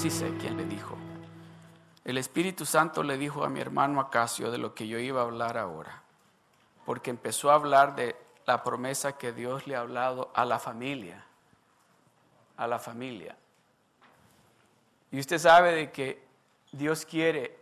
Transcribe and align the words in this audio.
sí 0.00 0.08
sé 0.08 0.34
quién 0.40 0.56
le 0.56 0.64
dijo. 0.64 0.96
El 2.06 2.16
Espíritu 2.16 2.64
Santo 2.64 3.02
le 3.02 3.18
dijo 3.18 3.44
a 3.44 3.50
mi 3.50 3.60
hermano 3.60 4.00
Acacio 4.00 4.50
de 4.50 4.56
lo 4.56 4.74
que 4.74 4.88
yo 4.88 4.98
iba 4.98 5.20
a 5.20 5.24
hablar 5.24 5.58
ahora, 5.58 6.00
porque 6.86 7.10
empezó 7.10 7.50
a 7.50 7.56
hablar 7.56 7.94
de 7.94 8.16
la 8.46 8.64
promesa 8.64 9.18
que 9.18 9.34
Dios 9.34 9.66
le 9.66 9.76
ha 9.76 9.80
hablado 9.80 10.30
a 10.32 10.46
la 10.46 10.58
familia, 10.58 11.26
a 12.56 12.66
la 12.66 12.78
familia. 12.78 13.36
Y 15.10 15.20
usted 15.20 15.36
sabe 15.36 15.72
de 15.72 15.90
que 15.90 16.24
Dios 16.72 17.04
quiere 17.04 17.58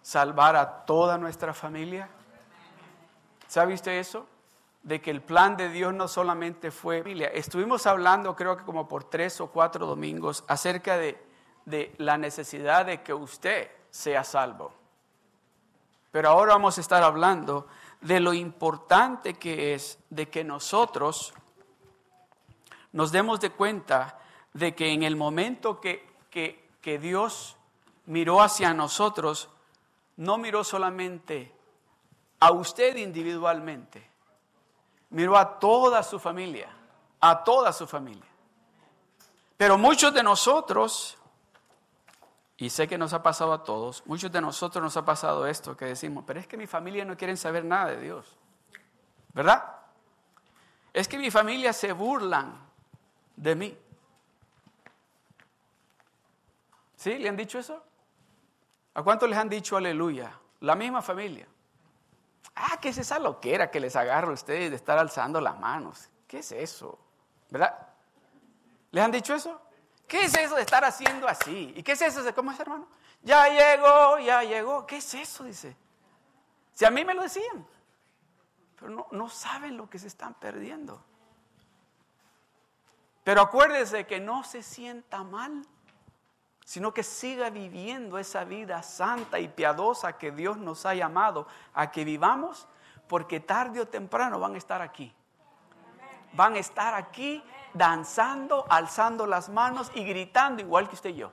salvar 0.00 0.54
a 0.54 0.84
toda 0.84 1.18
nuestra 1.18 1.52
familia. 1.52 2.08
¿Sabe 3.48 3.74
usted 3.74 3.98
eso? 3.98 4.28
De 4.84 5.00
que 5.00 5.10
el 5.10 5.22
plan 5.22 5.56
de 5.56 5.68
Dios 5.70 5.92
no 5.92 6.06
solamente 6.06 6.70
fue 6.70 7.00
familia. 7.00 7.26
Estuvimos 7.34 7.84
hablando, 7.88 8.36
creo 8.36 8.56
que 8.56 8.62
como 8.62 8.86
por 8.86 9.02
tres 9.02 9.40
o 9.40 9.48
cuatro 9.48 9.86
domingos, 9.86 10.44
acerca 10.46 10.96
de, 10.96 11.29
de 11.70 11.94
la 11.98 12.18
necesidad 12.18 12.86
de 12.86 13.02
que 13.02 13.14
usted 13.14 13.70
sea 13.90 14.24
salvo. 14.24 14.72
Pero 16.10 16.28
ahora 16.28 16.54
vamos 16.54 16.76
a 16.76 16.80
estar 16.80 17.02
hablando 17.02 17.68
de 18.00 18.20
lo 18.20 18.32
importante 18.32 19.34
que 19.34 19.74
es 19.74 19.98
de 20.10 20.28
que 20.28 20.42
nosotros 20.42 21.32
nos 22.92 23.12
demos 23.12 23.40
de 23.40 23.50
cuenta 23.50 24.18
de 24.52 24.74
que 24.74 24.92
en 24.92 25.04
el 25.04 25.16
momento 25.16 25.80
que, 25.80 26.08
que, 26.30 26.68
que 26.80 26.98
Dios 26.98 27.56
miró 28.06 28.42
hacia 28.42 28.74
nosotros, 28.74 29.48
no 30.16 30.38
miró 30.38 30.64
solamente 30.64 31.54
a 32.40 32.50
usted 32.50 32.96
individualmente, 32.96 34.10
miró 35.10 35.36
a 35.36 35.58
toda 35.58 36.02
su 36.02 36.18
familia, 36.18 36.68
a 37.20 37.44
toda 37.44 37.72
su 37.72 37.86
familia. 37.86 38.28
Pero 39.56 39.78
muchos 39.78 40.12
de 40.12 40.22
nosotros, 40.22 41.18
y 42.60 42.68
sé 42.68 42.86
que 42.86 42.98
nos 42.98 43.14
ha 43.14 43.22
pasado 43.22 43.54
a 43.54 43.64
todos, 43.64 44.06
muchos 44.06 44.30
de 44.30 44.38
nosotros 44.38 44.84
nos 44.84 44.94
ha 44.98 45.02
pasado 45.02 45.46
esto 45.46 45.74
que 45.74 45.86
decimos, 45.86 46.24
pero 46.26 46.38
es 46.38 46.46
que 46.46 46.58
mi 46.58 46.66
familia 46.66 47.06
no 47.06 47.16
quiere 47.16 47.34
saber 47.38 47.64
nada 47.64 47.86
de 47.86 48.00
Dios, 48.00 48.36
¿verdad? 49.32 49.64
Es 50.92 51.08
que 51.08 51.16
mi 51.16 51.30
familia 51.30 51.72
se 51.72 51.92
burlan 51.92 52.60
de 53.34 53.54
mí. 53.54 53.78
¿Sí? 56.96 57.16
¿Le 57.16 57.30
han 57.30 57.36
dicho 57.36 57.58
eso? 57.58 57.82
¿A 58.92 59.02
cuántos 59.02 59.30
les 59.30 59.38
han 59.38 59.48
dicho 59.48 59.78
aleluya? 59.78 60.38
La 60.60 60.74
misma 60.74 61.00
familia. 61.00 61.46
Ah, 62.56 62.76
¿qué 62.78 62.90
es 62.90 62.98
esa 62.98 63.18
loquera 63.18 63.70
que 63.70 63.80
les 63.80 63.96
agarro 63.96 64.32
a 64.32 64.34
ustedes 64.34 64.68
de 64.68 64.76
estar 64.76 64.98
alzando 64.98 65.40
las 65.40 65.58
manos? 65.58 66.10
¿Qué 66.28 66.40
es 66.40 66.52
eso? 66.52 66.98
¿Verdad? 67.48 67.88
¿Les 68.90 69.02
han 69.02 69.12
dicho 69.12 69.32
eso? 69.32 69.62
¿Qué 70.10 70.24
es 70.24 70.34
eso 70.36 70.56
de 70.56 70.62
estar 70.62 70.84
haciendo 70.84 71.28
así? 71.28 71.72
¿Y 71.76 71.84
qué 71.84 71.92
es 71.92 72.02
eso? 72.02 72.34
¿Cómo 72.34 72.50
es, 72.50 72.58
hermano? 72.58 72.88
Ya 73.22 73.48
llegó, 73.48 74.18
ya 74.18 74.42
llegó. 74.42 74.84
¿Qué 74.84 74.96
es 74.96 75.14
eso? 75.14 75.44
Dice. 75.44 75.76
Si 76.74 76.84
a 76.84 76.90
mí 76.90 77.04
me 77.04 77.14
lo 77.14 77.22
decían. 77.22 77.64
Pero 78.74 78.90
no, 78.90 79.06
no 79.12 79.28
saben 79.28 79.76
lo 79.76 79.88
que 79.88 80.00
se 80.00 80.08
están 80.08 80.34
perdiendo. 80.34 81.00
Pero 83.22 83.40
acuérdese 83.42 84.04
que 84.04 84.18
no 84.18 84.42
se 84.42 84.64
sienta 84.64 85.22
mal 85.22 85.64
sino 86.70 86.94
que 86.94 87.02
siga 87.02 87.50
viviendo 87.50 88.16
esa 88.16 88.44
vida 88.44 88.80
santa 88.84 89.40
y 89.40 89.48
piadosa 89.48 90.16
que 90.16 90.30
Dios 90.30 90.56
nos 90.56 90.86
ha 90.86 90.94
llamado 90.94 91.48
a 91.74 91.90
que 91.90 92.04
vivamos, 92.04 92.68
porque 93.08 93.40
tarde 93.40 93.80
o 93.80 93.88
temprano 93.88 94.38
van 94.38 94.54
a 94.54 94.58
estar 94.58 94.80
aquí. 94.80 95.12
Van 96.32 96.54
a 96.54 96.60
estar 96.60 96.94
aquí 96.94 97.42
danzando, 97.74 98.66
alzando 98.68 99.26
las 99.26 99.48
manos 99.48 99.90
y 99.94 100.04
gritando 100.04 100.62
igual 100.62 100.88
que 100.88 100.94
usted 100.94 101.10
yo. 101.10 101.32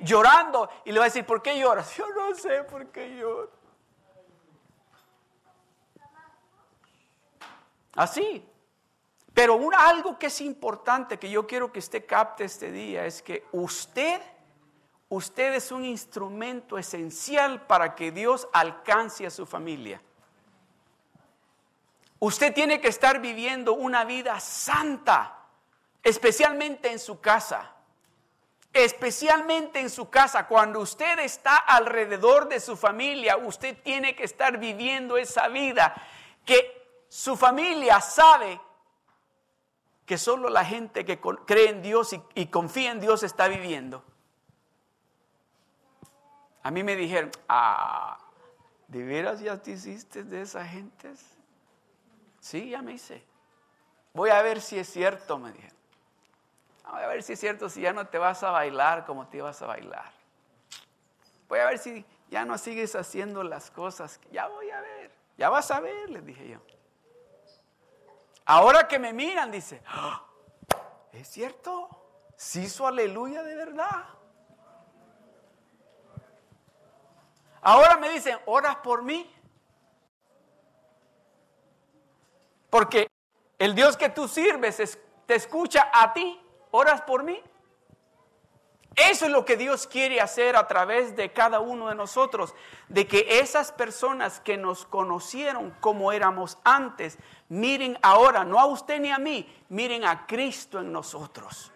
Llorando 0.00 0.68
y 0.84 0.92
le 0.92 0.98
va 0.98 1.04
a 1.04 1.08
decir, 1.08 1.24
¿por 1.24 1.42
qué 1.42 1.58
lloras? 1.58 1.94
Yo 1.96 2.06
no 2.10 2.34
sé 2.34 2.64
por 2.64 2.86
qué 2.88 3.16
lloro. 3.16 3.50
Así. 7.94 8.44
Pero 9.32 9.58
algo 9.76 10.18
que 10.18 10.26
es 10.26 10.40
importante 10.40 11.18
que 11.18 11.28
yo 11.28 11.44
quiero 11.44 11.72
que 11.72 11.80
usted 11.80 12.06
capte 12.06 12.44
este 12.44 12.70
día 12.70 13.04
es 13.04 13.20
que 13.20 13.44
usted, 13.50 14.20
usted 15.08 15.54
es 15.54 15.72
un 15.72 15.84
instrumento 15.84 16.78
esencial 16.78 17.66
para 17.66 17.96
que 17.96 18.12
Dios 18.12 18.48
alcance 18.52 19.26
a 19.26 19.30
su 19.30 19.44
familia. 19.44 20.00
Usted 22.24 22.54
tiene 22.54 22.80
que 22.80 22.88
estar 22.88 23.20
viviendo 23.20 23.74
una 23.74 24.06
vida 24.06 24.40
santa, 24.40 25.44
especialmente 26.02 26.90
en 26.90 26.98
su 26.98 27.20
casa. 27.20 27.70
Especialmente 28.72 29.78
en 29.78 29.90
su 29.90 30.08
casa, 30.08 30.46
cuando 30.46 30.80
usted 30.80 31.18
está 31.18 31.54
alrededor 31.54 32.48
de 32.48 32.60
su 32.60 32.78
familia, 32.78 33.36
usted 33.36 33.76
tiene 33.82 34.16
que 34.16 34.24
estar 34.24 34.56
viviendo 34.56 35.18
esa 35.18 35.48
vida 35.48 35.94
que 36.46 37.04
su 37.10 37.36
familia 37.36 38.00
sabe 38.00 38.58
que 40.06 40.16
solo 40.16 40.48
la 40.48 40.64
gente 40.64 41.04
que 41.04 41.20
cree 41.20 41.68
en 41.68 41.82
Dios 41.82 42.16
y, 42.34 42.46
confía 42.46 42.90
en 42.90 43.00
Dios 43.00 43.22
está 43.22 43.48
viviendo. 43.48 44.02
A 46.62 46.70
mí 46.70 46.82
me 46.82 46.96
dijeron, 46.96 47.30
ah, 47.50 48.16
¿de 48.88 49.04
veras 49.04 49.40
ya 49.40 49.60
te 49.60 49.72
hiciste 49.72 50.24
de 50.24 50.40
esas 50.40 50.66
gentes? 50.70 51.33
Sí, 52.44 52.68
ya 52.68 52.82
me 52.82 52.92
hice. 52.92 53.24
Voy 54.12 54.28
a 54.28 54.42
ver 54.42 54.60
si 54.60 54.78
es 54.78 54.86
cierto, 54.90 55.38
me 55.38 55.50
dijeron. 55.50 55.78
Voy 56.90 57.02
a 57.02 57.06
ver 57.06 57.22
si 57.22 57.32
es 57.32 57.40
cierto, 57.40 57.70
si 57.70 57.80
ya 57.80 57.94
no 57.94 58.06
te 58.06 58.18
vas 58.18 58.42
a 58.42 58.50
bailar 58.50 59.06
como 59.06 59.26
te 59.28 59.38
ibas 59.38 59.62
a 59.62 59.66
bailar. 59.66 60.12
Voy 61.48 61.60
a 61.60 61.64
ver 61.64 61.78
si 61.78 62.04
ya 62.28 62.44
no 62.44 62.58
sigues 62.58 62.96
haciendo 62.96 63.42
las 63.44 63.70
cosas. 63.70 64.20
Ya 64.30 64.46
voy 64.46 64.70
a 64.70 64.78
ver. 64.82 65.10
Ya 65.38 65.48
vas 65.48 65.70
a 65.70 65.80
ver, 65.80 66.10
les 66.10 66.26
dije 66.26 66.46
yo. 66.46 66.58
Ahora 68.44 68.88
que 68.88 68.98
me 68.98 69.14
miran, 69.14 69.50
dice, 69.50 69.82
ah, 69.86 70.22
¿es 71.12 71.26
cierto? 71.26 71.88
¿Sí 72.36 72.64
hizo 72.64 72.86
aleluya 72.86 73.42
de 73.42 73.56
verdad? 73.56 74.04
Ahora 77.62 77.96
me 77.96 78.10
dicen, 78.10 78.38
¿oras 78.44 78.76
por 78.76 79.02
mí? 79.02 79.33
Porque 82.74 83.08
el 83.56 83.76
Dios 83.76 83.96
que 83.96 84.08
tú 84.08 84.26
sirves 84.26 84.98
te 85.26 85.34
escucha 85.36 85.92
a 85.92 86.12
ti, 86.12 86.40
¿oras 86.72 87.02
por 87.02 87.22
mí? 87.22 87.40
Eso 88.96 89.26
es 89.26 89.30
lo 89.30 89.44
que 89.44 89.56
Dios 89.56 89.86
quiere 89.86 90.20
hacer 90.20 90.56
a 90.56 90.66
través 90.66 91.14
de 91.14 91.32
cada 91.32 91.60
uno 91.60 91.88
de 91.88 91.94
nosotros, 91.94 92.52
de 92.88 93.06
que 93.06 93.38
esas 93.38 93.70
personas 93.70 94.40
que 94.40 94.56
nos 94.56 94.86
conocieron 94.86 95.70
como 95.78 96.10
éramos 96.10 96.58
antes, 96.64 97.16
miren 97.48 97.96
ahora, 98.02 98.44
no 98.44 98.58
a 98.58 98.66
usted 98.66 98.98
ni 98.98 99.12
a 99.12 99.18
mí, 99.18 99.46
miren 99.68 100.04
a 100.04 100.26
Cristo 100.26 100.80
en 100.80 100.90
nosotros. 100.90 101.70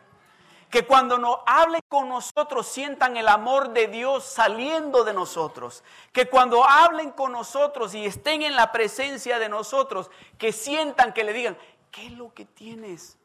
Que 0.71 0.87
cuando 0.87 1.19
nos 1.19 1.39
hablen 1.47 1.81
con 1.89 2.09
nosotros 2.09 2.67
sientan 2.67 3.17
el 3.17 3.29
amor 3.29 3.71
de 3.71 3.87
Dios 3.87 4.25
saliendo 4.25 5.05
de 5.05 5.15
nosotros. 5.15 5.82
Que 6.12 6.29
cuando 6.29 6.65
hablen 6.65 7.11
con 7.11 7.32
nosotros 7.32 7.94
y 7.94 8.05
estén 8.05 8.43
en 8.43 8.55
la 8.55 8.70
presencia 8.70 9.38
de 9.38 9.49
nosotros, 9.49 10.11
que 10.37 10.53
sientan 10.53 11.12
que 11.12 11.25
le 11.25 11.32
digan, 11.32 11.56
¿qué 11.91 12.06
es 12.06 12.12
lo 12.12 12.35
que 12.35 12.44
tienes? 12.44 13.17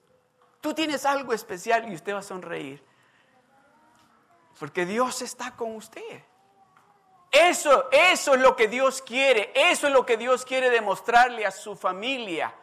Tú 0.62 0.74
tienes 0.74 1.06
algo 1.06 1.34
especial 1.34 1.92
y 1.92 1.96
usted 1.96 2.14
va 2.14 2.20
a 2.20 2.24
sonreír 2.24 2.84
porque 4.64 4.86
Dios 4.86 5.22
está 5.22 5.52
con 5.58 5.76
usted. 5.76 6.24
Eso, 7.30 7.90
eso 7.92 8.34
es 8.34 8.40
lo 8.40 8.56
que 8.56 8.70
Dios 8.70 9.02
quiere. 9.02 9.52
Eso 9.54 9.88
es 9.88 9.94
lo 9.94 10.06
que 10.06 10.16
Dios 10.16 10.46
quiere 10.46 10.70
demostrarle 10.70 11.46
a 11.46 11.52
su 11.52 11.76
familia. 11.76 12.56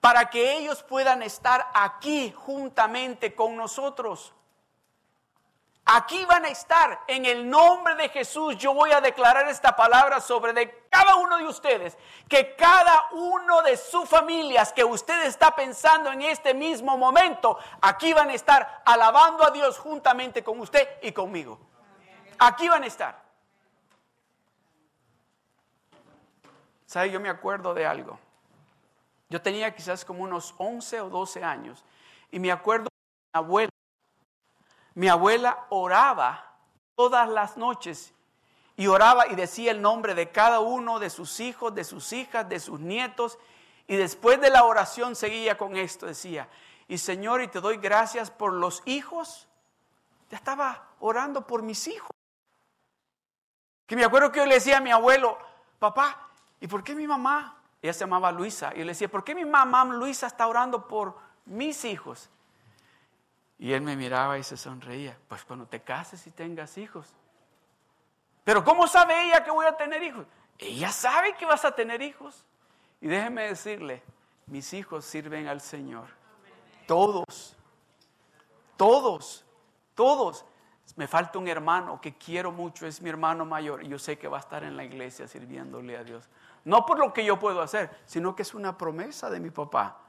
Para 0.00 0.30
que 0.30 0.58
ellos 0.58 0.82
puedan 0.82 1.22
estar 1.22 1.70
aquí 1.74 2.32
juntamente 2.32 3.34
con 3.34 3.56
nosotros. 3.56 4.32
Aquí 5.90 6.22
van 6.26 6.44
a 6.44 6.48
estar. 6.48 7.00
En 7.06 7.24
el 7.24 7.48
nombre 7.48 7.94
de 7.94 8.10
Jesús 8.10 8.58
yo 8.58 8.74
voy 8.74 8.92
a 8.92 9.00
declarar 9.00 9.48
esta 9.48 9.74
palabra 9.74 10.20
sobre 10.20 10.52
de 10.52 10.86
cada 10.90 11.16
uno 11.16 11.38
de 11.38 11.46
ustedes. 11.46 11.96
Que 12.28 12.54
cada 12.56 13.06
uno 13.12 13.62
de 13.62 13.78
sus 13.78 14.06
familias 14.06 14.70
que 14.74 14.84
usted 14.84 15.24
está 15.24 15.56
pensando 15.56 16.12
en 16.12 16.20
este 16.20 16.52
mismo 16.52 16.98
momento, 16.98 17.58
aquí 17.80 18.12
van 18.12 18.28
a 18.28 18.34
estar 18.34 18.82
alabando 18.84 19.42
a 19.46 19.50
Dios 19.50 19.78
juntamente 19.78 20.44
con 20.44 20.60
usted 20.60 20.86
y 21.00 21.12
conmigo. 21.12 21.58
Aquí 22.38 22.68
van 22.68 22.82
a 22.82 22.86
estar. 22.86 23.22
¿Sabe? 26.84 27.10
Yo 27.10 27.18
me 27.18 27.30
acuerdo 27.30 27.72
de 27.72 27.86
algo. 27.86 28.18
Yo 29.30 29.42
tenía 29.42 29.74
quizás 29.74 30.04
como 30.04 30.22
unos 30.22 30.54
11 30.58 31.00
o 31.02 31.10
12 31.10 31.44
años 31.44 31.84
y 32.30 32.38
me 32.38 32.50
acuerdo 32.50 32.88
mi 33.34 33.38
abuela 33.38 33.70
mi 34.94 35.08
abuela 35.08 35.66
oraba 35.68 36.56
todas 36.96 37.28
las 37.28 37.56
noches 37.56 38.12
y 38.76 38.88
oraba 38.88 39.28
y 39.28 39.36
decía 39.36 39.70
el 39.70 39.80
nombre 39.80 40.14
de 40.14 40.30
cada 40.32 40.58
uno 40.58 40.98
de 40.98 41.08
sus 41.08 41.38
hijos, 41.38 41.74
de 41.74 41.84
sus 41.84 42.12
hijas, 42.12 42.48
de 42.48 42.58
sus 42.58 42.80
nietos. 42.80 43.38
Y 43.86 43.94
después 43.94 44.40
de 44.40 44.50
la 44.50 44.64
oración 44.64 45.14
seguía 45.14 45.56
con 45.56 45.76
esto, 45.76 46.06
decía, 46.06 46.48
y 46.88 46.98
Señor, 46.98 47.42
y 47.42 47.48
te 47.48 47.60
doy 47.60 47.76
gracias 47.76 48.30
por 48.30 48.52
los 48.52 48.82
hijos 48.86 49.48
ya 50.30 50.36
estaba 50.36 50.88
orando 51.00 51.46
por 51.46 51.62
mis 51.62 51.86
hijos. 51.88 52.10
Que 53.86 53.96
me 53.96 54.04
acuerdo 54.04 54.30
que 54.30 54.40
yo 54.40 54.46
le 54.46 54.54
decía 54.54 54.78
a 54.78 54.80
mi 54.80 54.90
abuelo, 54.90 55.38
papá, 55.78 56.28
¿y 56.60 56.66
por 56.66 56.84
qué 56.84 56.94
mi 56.94 57.06
mamá? 57.06 57.57
Ella 57.80 57.92
se 57.92 58.00
llamaba 58.00 58.32
Luisa. 58.32 58.72
Y 58.74 58.78
le 58.78 58.86
decía, 58.86 59.08
¿por 59.08 59.24
qué 59.24 59.34
mi 59.34 59.44
mamá 59.44 59.84
Luisa 59.84 60.26
está 60.26 60.46
orando 60.46 60.88
por 60.88 61.16
mis 61.46 61.84
hijos? 61.84 62.30
Y 63.58 63.72
él 63.72 63.82
me 63.82 63.96
miraba 63.96 64.38
y 64.38 64.42
se 64.42 64.56
sonreía. 64.56 65.18
Pues 65.28 65.44
cuando 65.44 65.66
te 65.66 65.80
cases 65.80 66.26
y 66.26 66.30
tengas 66.30 66.78
hijos. 66.78 67.14
Pero 68.44 68.64
¿cómo 68.64 68.86
sabe 68.86 69.26
ella 69.26 69.44
que 69.44 69.50
voy 69.50 69.66
a 69.66 69.76
tener 69.76 70.02
hijos? 70.02 70.26
Ella 70.58 70.90
sabe 70.90 71.36
que 71.36 71.44
vas 71.44 71.64
a 71.64 71.74
tener 71.74 72.02
hijos. 72.02 72.44
Y 73.00 73.06
déjeme 73.06 73.42
decirle, 73.48 74.02
mis 74.46 74.72
hijos 74.72 75.04
sirven 75.04 75.46
al 75.46 75.60
Señor. 75.60 76.08
Todos, 76.86 77.56
todos, 78.76 79.44
todos. 79.94 80.44
Me 80.96 81.06
falta 81.06 81.38
un 81.38 81.46
hermano 81.46 82.00
que 82.00 82.16
quiero 82.16 82.50
mucho, 82.50 82.86
es 82.86 83.02
mi 83.02 83.10
hermano 83.10 83.44
mayor, 83.44 83.84
y 83.84 83.88
yo 83.88 83.98
sé 83.98 84.18
que 84.18 84.26
va 84.26 84.38
a 84.38 84.40
estar 84.40 84.64
en 84.64 84.76
la 84.76 84.84
iglesia 84.84 85.28
sirviéndole 85.28 85.96
a 85.96 86.02
Dios. 86.02 86.28
No 86.68 86.84
por 86.84 86.98
lo 86.98 87.14
que 87.14 87.24
yo 87.24 87.38
puedo 87.38 87.62
hacer, 87.62 87.88
sino 88.04 88.36
que 88.36 88.42
es 88.42 88.52
una 88.52 88.76
promesa 88.76 89.30
de 89.30 89.40
mi 89.40 89.48
papá. 89.48 90.02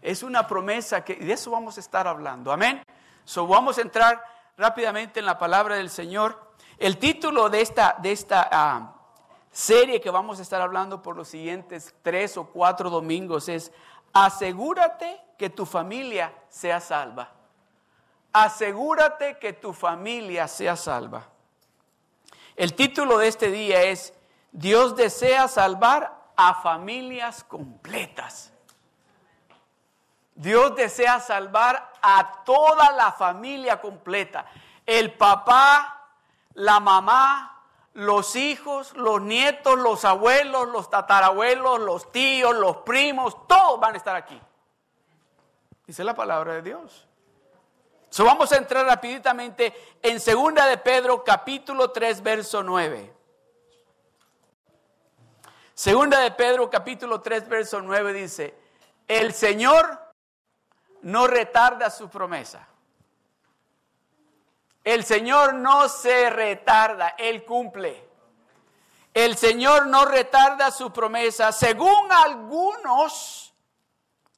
Es 0.00 0.22
una 0.22 0.46
promesa 0.46 1.04
que, 1.04 1.14
y 1.14 1.24
de 1.24 1.32
eso 1.32 1.50
vamos 1.50 1.76
a 1.76 1.80
estar 1.80 2.06
hablando. 2.06 2.52
Amén. 2.52 2.84
So, 3.24 3.48
vamos 3.48 3.78
a 3.78 3.80
entrar 3.80 4.22
rápidamente 4.56 5.18
en 5.18 5.26
la 5.26 5.38
palabra 5.38 5.74
del 5.74 5.90
Señor. 5.90 6.38
El 6.78 6.98
título 6.98 7.50
de 7.50 7.62
esta, 7.62 7.96
de 8.00 8.12
esta 8.12 8.48
ah, 8.52 8.94
serie 9.50 10.00
que 10.00 10.10
vamos 10.10 10.38
a 10.38 10.42
estar 10.42 10.60
hablando 10.60 11.02
por 11.02 11.16
los 11.16 11.26
siguientes 11.26 11.92
tres 12.02 12.36
o 12.36 12.44
cuatro 12.44 12.88
domingos 12.88 13.48
es 13.48 13.72
Asegúrate 14.12 15.20
que 15.36 15.50
tu 15.50 15.66
familia 15.66 16.32
sea 16.48 16.78
salva. 16.78 17.28
Asegúrate 18.32 19.36
que 19.36 19.52
tu 19.54 19.72
familia 19.72 20.46
sea 20.46 20.76
salva. 20.76 21.26
El 22.54 22.74
título 22.74 23.18
de 23.18 23.26
este 23.26 23.50
día 23.50 23.82
es 23.82 24.14
Dios 24.52 24.94
desea 24.94 25.48
salvar 25.48 26.14
a 26.36 26.54
familias 26.54 27.42
completas. 27.42 28.52
Dios 30.34 30.76
desea 30.76 31.20
salvar 31.20 31.92
a 32.02 32.44
toda 32.44 32.92
la 32.92 33.12
familia 33.12 33.80
completa. 33.80 34.46
El 34.84 35.14
papá, 35.14 36.10
la 36.54 36.80
mamá, 36.80 37.64
los 37.94 38.36
hijos, 38.36 38.94
los 38.94 39.22
nietos, 39.22 39.78
los 39.78 40.04
abuelos, 40.04 40.68
los 40.68 40.90
tatarabuelos, 40.90 41.80
los 41.80 42.12
tíos, 42.12 42.54
los 42.54 42.78
primos, 42.78 43.46
todos 43.46 43.80
van 43.80 43.94
a 43.94 43.98
estar 43.98 44.16
aquí. 44.16 44.40
Dice 45.86 46.04
la 46.04 46.14
palabra 46.14 46.54
de 46.54 46.62
Dios. 46.62 47.06
So 48.10 48.24
vamos 48.24 48.52
a 48.52 48.56
entrar 48.56 48.84
rapiditamente 48.84 49.74
en 50.02 50.20
segunda 50.20 50.66
de 50.66 50.76
Pedro 50.76 51.24
capítulo 51.24 51.90
3 51.90 52.22
verso 52.22 52.62
9. 52.62 53.21
Segunda 55.74 56.20
de 56.20 56.30
Pedro 56.32 56.68
capítulo 56.68 57.20
3 57.20 57.48
verso 57.48 57.80
9 57.80 58.12
dice, 58.12 58.54
"El 59.08 59.32
Señor 59.32 60.14
no 61.02 61.26
retarda 61.26 61.90
su 61.90 62.08
promesa." 62.08 62.68
El 64.84 65.04
Señor 65.04 65.54
no 65.54 65.88
se 65.88 66.28
retarda, 66.28 67.14
Él 67.16 67.44
cumple. 67.44 68.08
El 69.14 69.36
Señor 69.36 69.86
no 69.86 70.04
retarda 70.04 70.70
su 70.70 70.92
promesa, 70.92 71.52
según 71.52 72.10
algunos 72.10 73.54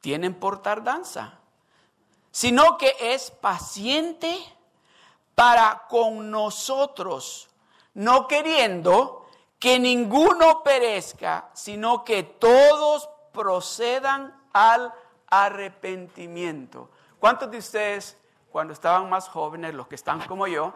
tienen 0.00 0.34
por 0.34 0.60
tardanza, 0.60 1.38
sino 2.30 2.76
que 2.76 2.94
es 3.00 3.30
paciente 3.30 4.36
para 5.34 5.86
con 5.88 6.30
nosotros, 6.30 7.48
no 7.94 8.28
queriendo 8.28 9.23
que 9.64 9.78
ninguno 9.78 10.62
perezca, 10.62 11.48
sino 11.54 12.04
que 12.04 12.22
todos 12.22 13.08
procedan 13.32 14.38
al 14.52 14.92
arrepentimiento. 15.26 16.90
¿Cuántos 17.18 17.50
de 17.50 17.56
ustedes 17.56 18.18
cuando 18.52 18.74
estaban 18.74 19.08
más 19.08 19.26
jóvenes, 19.26 19.72
los 19.72 19.86
que 19.86 19.94
están 19.94 20.20
como 20.26 20.46
yo, 20.46 20.74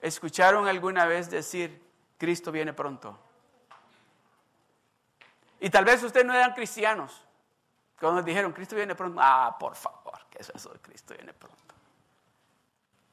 escucharon 0.00 0.68
alguna 0.68 1.04
vez 1.04 1.30
decir, 1.30 1.86
Cristo 2.16 2.50
viene 2.50 2.72
pronto. 2.72 3.18
Y 5.60 5.68
tal 5.68 5.84
vez 5.84 6.02
ustedes 6.02 6.24
no 6.24 6.32
eran 6.32 6.54
cristianos. 6.54 7.26
Cuando 8.00 8.22
dijeron, 8.22 8.54
Cristo 8.54 8.74
viene 8.74 8.94
pronto, 8.94 9.20
ah, 9.22 9.54
por 9.60 9.76
favor, 9.76 10.18
¿qué 10.30 10.38
es 10.40 10.48
eso 10.48 10.72
Cristo 10.80 11.12
viene 11.12 11.34
pronto? 11.34 11.74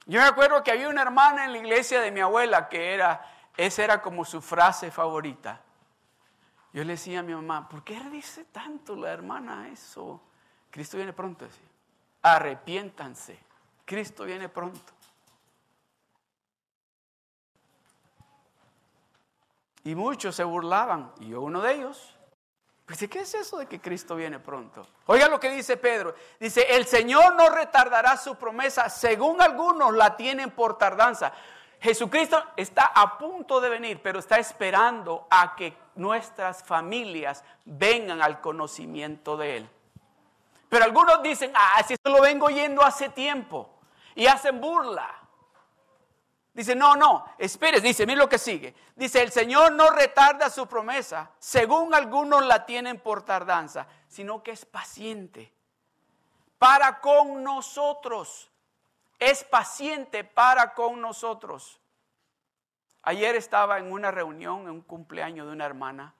Yo 0.05 0.21
me 0.21 0.25
acuerdo 0.25 0.63
que 0.63 0.71
había 0.71 0.87
una 0.87 1.01
hermana 1.01 1.43
en 1.43 1.51
la 1.51 1.57
iglesia 1.57 1.99
de 1.99 2.11
mi 2.11 2.21
abuela 2.21 2.69
que 2.69 2.93
era, 2.93 3.36
esa 3.57 3.83
era 3.83 4.01
como 4.01 4.23
su 4.23 4.41
frase 4.41 4.91
favorita. 4.91 5.61
Yo 6.73 6.83
le 6.83 6.93
decía 6.93 7.19
a 7.19 7.23
mi 7.23 7.33
mamá, 7.33 7.67
¿por 7.67 7.83
qué 7.83 7.99
dice 8.11 8.45
tanto 8.45 8.95
la 8.95 9.11
hermana 9.11 9.67
eso? 9.69 10.21
Cristo 10.69 10.97
viene 10.97 11.11
pronto, 11.11 11.45
decía 11.45 11.67
arrepiéntanse. 12.21 13.39
Cristo 13.85 14.25
viene 14.25 14.49
pronto. 14.49 14.93
Y 19.83 19.95
muchos 19.95 20.35
se 20.35 20.43
burlaban, 20.43 21.13
y 21.21 21.29
yo 21.29 21.41
uno 21.41 21.61
de 21.61 21.73
ellos. 21.73 22.13
Pues, 22.85 22.99
¿qué 23.09 23.19
es 23.19 23.33
eso 23.33 23.57
de 23.57 23.65
que 23.65 23.79
Cristo 23.79 24.15
viene 24.15 24.39
pronto? 24.39 24.87
Oiga 25.05 25.29
lo 25.29 25.39
que 25.39 25.49
dice 25.49 25.77
Pedro. 25.77 26.15
Dice, 26.39 26.65
el 26.75 26.85
Señor 26.85 27.35
no 27.35 27.49
retardará 27.49 28.17
su 28.17 28.35
promesa, 28.35 28.89
según 28.89 29.41
algunos 29.41 29.93
la 29.93 30.15
tienen 30.17 30.51
por 30.51 30.77
tardanza. 30.77 31.33
Jesucristo 31.79 32.43
está 32.55 32.85
a 32.85 33.17
punto 33.17 33.61
de 33.61 33.69
venir, 33.69 34.01
pero 34.01 34.19
está 34.19 34.37
esperando 34.37 35.27
a 35.29 35.55
que 35.55 35.77
nuestras 35.95 36.63
familias 36.63 37.43
vengan 37.65 38.21
al 38.21 38.41
conocimiento 38.41 39.37
de 39.37 39.57
Él. 39.57 39.69
Pero 40.69 40.85
algunos 40.85 41.21
dicen, 41.21 41.51
ah, 41.55 41.81
si 41.87 41.93
esto 41.93 42.09
lo 42.09 42.21
vengo 42.21 42.47
oyendo 42.47 42.83
hace 42.83 43.09
tiempo. 43.09 43.69
Y 44.15 44.25
hacen 44.25 44.59
burla. 44.59 45.07
Dice, 46.53 46.75
no, 46.75 46.95
no, 46.95 47.23
espere, 47.37 47.79
dice, 47.79 48.07
mire 48.07 48.17
lo 48.17 48.27
que 48.27 48.39
sigue. 48.39 48.73
Dice, 48.95 49.21
el 49.21 49.31
Señor 49.31 49.73
no 49.73 49.91
retarda 49.91 50.49
su 50.49 50.65
promesa, 50.65 51.29
según 51.37 51.93
algunos 51.93 52.43
la 52.43 52.65
tienen 52.65 52.99
por 52.99 53.21
tardanza, 53.21 53.85
sino 54.07 54.41
que 54.41 54.51
es 54.51 54.65
paciente 54.65 55.53
para 56.57 56.99
con 56.99 57.43
nosotros. 57.43 58.49
Es 59.19 59.43
paciente 59.43 60.23
para 60.23 60.73
con 60.73 61.01
nosotros. 61.01 61.79
Ayer 63.03 63.35
estaba 63.35 63.79
en 63.79 63.91
una 63.91 64.11
reunión, 64.11 64.63
en 64.63 64.69
un 64.69 64.81
cumpleaños 64.81 65.47
de 65.47 65.53
una 65.53 65.65
hermana, 65.65 66.13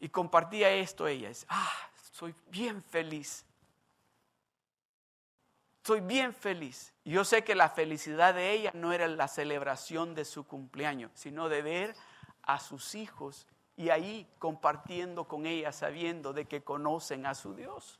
y 0.00 0.08
compartía 0.08 0.70
esto 0.70 1.06
ella. 1.06 1.30
ah, 1.48 1.72
soy 2.12 2.34
bien 2.48 2.82
feliz. 2.82 3.44
Soy 5.84 6.00
bien 6.00 6.34
feliz. 6.34 6.92
Yo 7.04 7.24
sé 7.24 7.44
que 7.44 7.54
la 7.54 7.68
felicidad 7.68 8.34
de 8.34 8.50
ella 8.52 8.70
no 8.74 8.92
era 8.92 9.06
la 9.08 9.28
celebración 9.28 10.14
de 10.14 10.24
su 10.24 10.46
cumpleaños, 10.46 11.10
sino 11.14 11.48
de 11.48 11.62
ver 11.62 11.96
a 12.42 12.58
sus 12.58 12.94
hijos 12.94 13.46
y 13.76 13.90
ahí 13.90 14.28
compartiendo 14.38 15.28
con 15.28 15.46
ella, 15.46 15.72
sabiendo 15.72 16.32
de 16.32 16.46
que 16.46 16.62
conocen 16.62 17.26
a 17.26 17.34
su 17.34 17.54
Dios. 17.54 17.99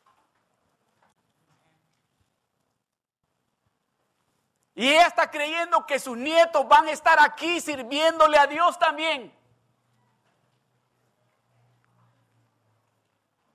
Y 4.74 4.88
ella 4.88 5.06
está 5.06 5.30
creyendo 5.30 5.86
que 5.86 5.98
sus 5.98 6.16
nietos 6.16 6.66
van 6.68 6.88
a 6.88 6.92
estar 6.92 7.18
aquí 7.20 7.60
sirviéndole 7.60 8.38
a 8.38 8.46
Dios 8.46 8.78
también. 8.78 9.32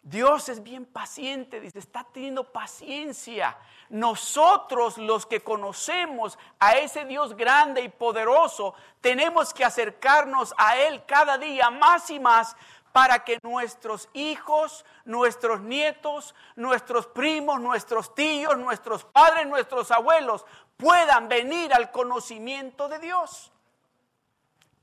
Dios 0.08 0.50
es 0.50 0.62
bien 0.62 0.86
paciente, 0.86 1.60
dice, 1.60 1.80
está 1.80 2.04
teniendo 2.04 2.52
paciencia. 2.52 3.58
Nosotros 3.90 5.00
los 5.00 5.26
que 5.26 5.42
conocemos 5.42 6.38
a 6.60 6.74
ese 6.74 7.06
Dios 7.06 7.36
grande 7.36 7.82
y 7.82 7.90
poderoso, 7.90 8.76
tenemos 9.02 9.52
que 9.52 9.66
acercarnos 9.66 10.54
a 10.60 10.78
Él 10.78 11.04
cada 11.08 11.40
día 11.40 11.72
más 11.72 12.12
y 12.12 12.20
más 12.20 12.56
para 12.92 13.24
que 13.24 13.40
nuestros 13.42 14.08
hijos, 14.14 14.86
nuestros 15.06 15.60
nietos, 15.62 16.36
nuestros 16.56 17.08
primos, 17.08 17.60
nuestros 17.60 18.14
tíos, 18.14 18.58
nuestros 18.60 19.04
padres, 19.06 19.48
nuestros 19.48 19.90
abuelos 19.90 20.46
puedan 20.78 21.28
venir 21.28 21.74
al 21.74 21.92
conocimiento 21.92 22.88
de 22.88 23.00
Dios 23.00 23.52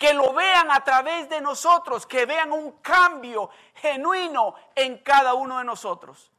que 0.03 0.13
lo 0.15 0.33
vean 0.33 0.69
a 0.73 0.83
través 0.83 1.29
de 1.29 1.41
nosotros, 1.41 2.07
que 2.07 2.27
vean 2.27 2.51
un 2.51 2.73
cambio 2.81 3.51
genuino 3.77 4.57
en 4.75 4.99
cada 4.99 5.35
uno 5.35 5.59
de 5.59 5.65
nosotros. 5.65 6.33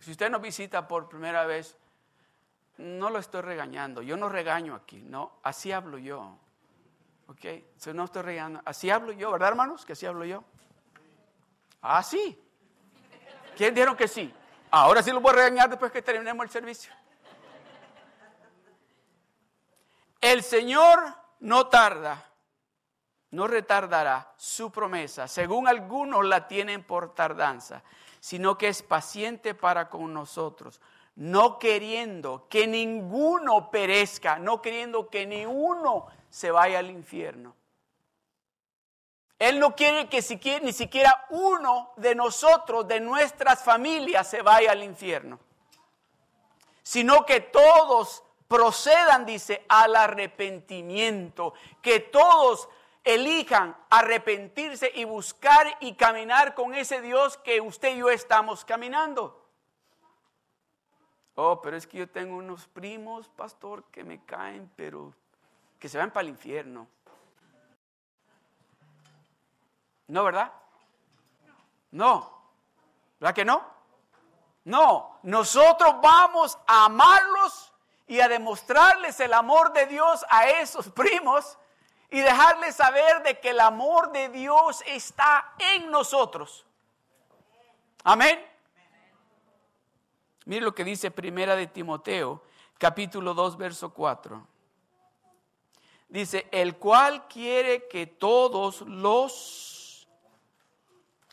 Si 0.00 0.10
usted 0.10 0.30
nos 0.30 0.42
visita 0.42 0.86
por 0.86 1.08
primera 1.08 1.46
vez, 1.46 1.78
no 2.76 3.08
lo 3.08 3.18
estoy 3.18 3.40
regañando, 3.40 4.02
yo 4.02 4.18
no 4.18 4.28
regaño 4.28 4.74
aquí, 4.74 4.98
no, 4.98 5.38
así 5.42 5.72
hablo 5.72 5.96
yo. 5.96 6.36
¿Ok? 7.28 7.46
Si 7.78 7.92
no 7.94 8.04
estoy 8.04 8.22
regañando, 8.22 8.60
así 8.66 8.90
hablo 8.90 9.12
yo, 9.12 9.32
¿verdad 9.32 9.48
hermanos? 9.48 9.86
Que 9.86 9.94
así 9.94 10.04
hablo 10.04 10.26
yo. 10.26 10.44
Ah, 11.80 12.02
sí. 12.02 12.38
¿Quién 13.56 13.74
dijeron 13.74 13.96
que 13.96 14.08
sí? 14.08 14.30
Ahora 14.70 15.02
sí 15.02 15.10
lo 15.12 15.20
voy 15.20 15.32
a 15.32 15.36
regañar 15.36 15.70
después 15.70 15.90
que 15.90 16.02
terminemos 16.02 16.44
el 16.44 16.50
servicio. 16.50 16.92
El 20.20 20.42
Señor 20.42 21.14
no 21.40 21.68
tarda, 21.68 22.24
no 23.30 23.46
retardará 23.46 24.32
su 24.36 24.70
promesa, 24.70 25.28
según 25.28 25.68
algunos 25.68 26.24
la 26.24 26.48
tienen 26.48 26.82
por 26.82 27.14
tardanza, 27.14 27.82
sino 28.20 28.58
que 28.58 28.68
es 28.68 28.82
paciente 28.82 29.54
para 29.54 29.88
con 29.88 30.12
nosotros, 30.12 30.80
no 31.14 31.58
queriendo 31.58 32.46
que 32.48 32.66
ninguno 32.66 33.70
perezca, 33.70 34.38
no 34.38 34.60
queriendo 34.60 35.08
que 35.08 35.26
ni 35.26 35.46
uno 35.46 36.06
se 36.28 36.50
vaya 36.50 36.80
al 36.80 36.90
infierno. 36.90 37.54
Él 39.38 39.60
no 39.60 39.76
quiere 39.76 40.08
que 40.08 40.60
ni 40.62 40.72
siquiera 40.72 41.26
uno 41.30 41.92
de 41.96 42.14
nosotros, 42.14 42.88
de 42.88 42.98
nuestras 42.98 43.62
familias, 43.62 44.28
se 44.28 44.42
vaya 44.42 44.72
al 44.72 44.82
infierno, 44.82 45.38
sino 46.82 47.24
que 47.24 47.40
todos 47.40 48.24
procedan, 48.48 49.24
dice, 49.26 49.64
al 49.68 49.94
arrepentimiento, 49.94 51.54
que 51.80 52.00
todos 52.00 52.68
elijan 53.04 53.76
arrepentirse 53.90 54.90
y 54.94 55.04
buscar 55.04 55.76
y 55.80 55.94
caminar 55.94 56.54
con 56.54 56.74
ese 56.74 57.00
Dios 57.00 57.36
que 57.38 57.60
usted 57.60 57.94
y 57.94 57.98
yo 57.98 58.10
estamos 58.10 58.64
caminando. 58.64 59.46
Oh, 61.36 61.62
pero 61.62 61.76
es 61.76 61.86
que 61.86 61.98
yo 61.98 62.08
tengo 62.08 62.36
unos 62.36 62.66
primos, 62.66 63.28
pastor, 63.28 63.84
que 63.92 64.02
me 64.02 64.24
caen, 64.24 64.68
pero 64.74 65.14
que 65.78 65.88
se 65.88 65.96
van 65.96 66.10
para 66.10 66.22
el 66.22 66.30
infierno. 66.30 66.88
¿No, 70.08 70.24
verdad? 70.24 70.52
No. 71.92 72.42
¿Verdad 73.20 73.34
que 73.34 73.44
no? 73.44 73.64
No. 74.64 75.18
Nosotros 75.22 75.96
vamos 76.02 76.58
a 76.66 76.86
amarlos 76.86 77.72
y 78.06 78.20
a 78.20 78.28
demostrarles 78.28 79.20
el 79.20 79.34
amor 79.34 79.72
de 79.72 79.86
Dios 79.86 80.24
a 80.30 80.48
esos 80.48 80.88
primos 80.90 81.58
y 82.10 82.20
dejarles 82.20 82.74
saber 82.74 83.22
de 83.22 83.38
que 83.38 83.50
el 83.50 83.60
amor 83.60 84.12
de 84.12 84.30
Dios 84.30 84.82
está 84.86 85.52
en 85.58 85.90
nosotros. 85.90 86.64
Amén. 88.02 88.44
Mire 90.46 90.62
lo 90.62 90.74
que 90.74 90.84
dice 90.84 91.10
Primera 91.10 91.54
de 91.54 91.66
Timoteo, 91.66 92.42
capítulo 92.78 93.34
2, 93.34 93.58
verso 93.58 93.92
4. 93.92 94.46
Dice, 96.08 96.48
el 96.50 96.78
cual 96.78 97.28
quiere 97.28 97.86
que 97.86 98.06
todos 98.06 98.80
los... 98.80 99.77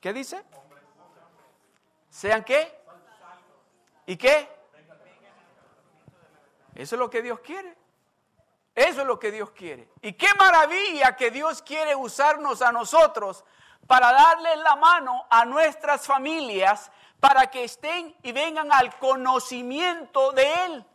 ¿Qué 0.05 0.13
dice? 0.13 0.39
¿Sean 2.11 2.43
qué? 2.43 2.79
¿Y 4.05 4.15
qué? 4.15 4.47
Eso 6.75 6.95
es 6.95 6.99
lo 6.99 7.09
que 7.09 7.23
Dios 7.23 7.39
quiere. 7.39 7.75
Eso 8.75 9.01
es 9.01 9.07
lo 9.07 9.17
que 9.17 9.31
Dios 9.31 9.49
quiere. 9.49 9.89
Y 10.03 10.13
qué 10.13 10.27
maravilla 10.37 11.15
que 11.15 11.31
Dios 11.31 11.63
quiere 11.63 11.95
usarnos 11.95 12.61
a 12.61 12.71
nosotros 12.71 13.43
para 13.87 14.13
darle 14.13 14.57
la 14.57 14.75
mano 14.75 15.25
a 15.27 15.43
nuestras 15.43 16.05
familias 16.05 16.91
para 17.19 17.49
que 17.49 17.63
estén 17.63 18.15
y 18.21 18.31
vengan 18.31 18.71
al 18.71 18.99
conocimiento 18.99 20.33
de 20.33 20.53
Él. 20.65 20.85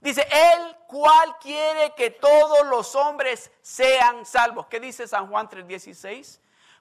Dice, 0.00 0.26
Él 0.28 0.76
cual 0.88 1.38
quiere 1.38 1.94
que 1.94 2.10
todos 2.10 2.66
los 2.66 2.96
hombres 2.96 3.52
sean 3.62 4.26
salvos. 4.26 4.66
¿Qué 4.66 4.80
dice 4.80 5.06
San 5.06 5.28
Juan 5.28 5.48
3:16? 5.48 6.40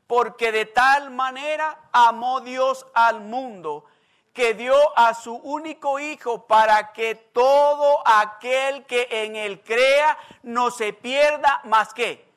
Porque 0.10 0.51
de 0.51 0.66
tal 0.66 1.12
manera 1.12 1.78
amó 1.92 2.42
Dios 2.42 2.84
al 2.96 3.22
mundo 3.22 3.86
que 4.34 4.56
dio 4.56 4.75
a 4.98 5.13
su 5.13 5.36
único 5.36 6.00
Hijo 6.00 6.48
para 6.48 6.94
que 6.94 7.13
todo 7.13 8.01
aquel 8.08 8.88
que 8.88 9.08
en 9.12 9.36
Él 9.36 9.62
crea 9.62 10.18
no 10.42 10.72
se 10.72 10.94
pierda 10.94 11.62
más 11.66 11.94
que 11.94 12.28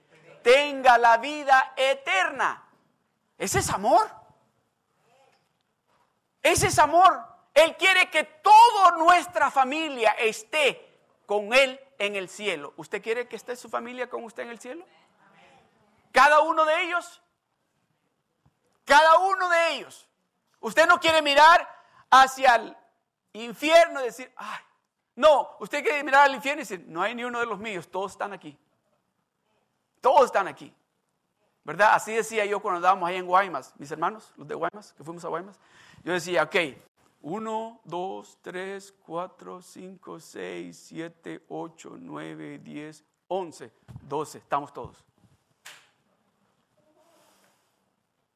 tenga 0.42 0.98
la 0.98 1.16
vida 1.16 1.72
eterna. 1.74 2.62
Ese 3.38 3.60
es 3.60 3.70
amor. 3.70 4.06
Ese 6.42 6.66
es 6.66 6.78
amor. 6.78 7.24
Él 7.54 7.74
quiere 7.78 8.10
que 8.10 8.24
toda 8.24 8.98
nuestra 8.98 9.50
familia 9.50 10.10
esté 10.18 10.94
con 11.24 11.54
Él 11.54 11.80
en 11.98 12.16
el 12.16 12.28
cielo. 12.28 12.74
¿Usted 12.76 13.02
quiere 13.02 13.26
que 13.28 13.36
esté 13.36 13.56
su 13.56 13.70
familia 13.70 14.10
con 14.10 14.24
usted 14.24 14.42
en 14.42 14.50
el 14.50 14.58
cielo? 14.58 14.84
Cada 16.12 16.40
uno 16.40 16.66
de 16.66 16.82
ellos. 16.82 17.22
Cada 18.84 19.18
uno 19.18 19.48
de 19.48 19.74
ellos. 19.74 20.08
Usted 20.60 20.86
no 20.86 20.98
quiere 20.98 21.22
mirar 21.22 21.68
hacia 22.10 22.56
el 22.56 22.76
infierno 23.32 24.00
y 24.00 24.04
decir, 24.04 24.32
ay, 24.36 24.60
no, 25.16 25.56
usted 25.60 25.82
quiere 25.82 26.02
mirar 26.04 26.26
al 26.26 26.34
infierno 26.34 26.60
y 26.60 26.64
decir, 26.64 26.84
no 26.88 27.02
hay 27.02 27.14
ni 27.14 27.24
uno 27.24 27.40
de 27.40 27.46
los 27.46 27.58
míos, 27.58 27.88
todos 27.90 28.12
están 28.12 28.32
aquí. 28.32 28.58
Todos 30.00 30.26
están 30.26 30.48
aquí. 30.48 30.74
¿Verdad? 31.64 31.94
Así 31.94 32.12
decía 32.12 32.44
yo 32.44 32.60
cuando 32.60 32.76
andábamos 32.78 33.08
ahí 33.08 33.16
en 33.16 33.26
Guaymas, 33.26 33.72
mis 33.78 33.90
hermanos, 33.90 34.32
los 34.36 34.48
de 34.48 34.54
Guaymas, 34.54 34.92
que 34.94 35.04
fuimos 35.04 35.24
a 35.24 35.28
Guaymas. 35.28 35.60
Yo 36.02 36.12
decía, 36.12 36.42
ok, 36.42 36.56
uno, 37.20 37.80
dos, 37.84 38.38
tres, 38.42 38.92
cuatro, 39.06 39.62
cinco, 39.62 40.18
seis, 40.18 40.76
siete, 40.88 41.44
ocho, 41.48 41.96
nueve, 41.96 42.58
diez, 42.58 43.04
once, 43.28 43.72
doce, 44.02 44.38
estamos 44.38 44.72
todos. 44.72 45.04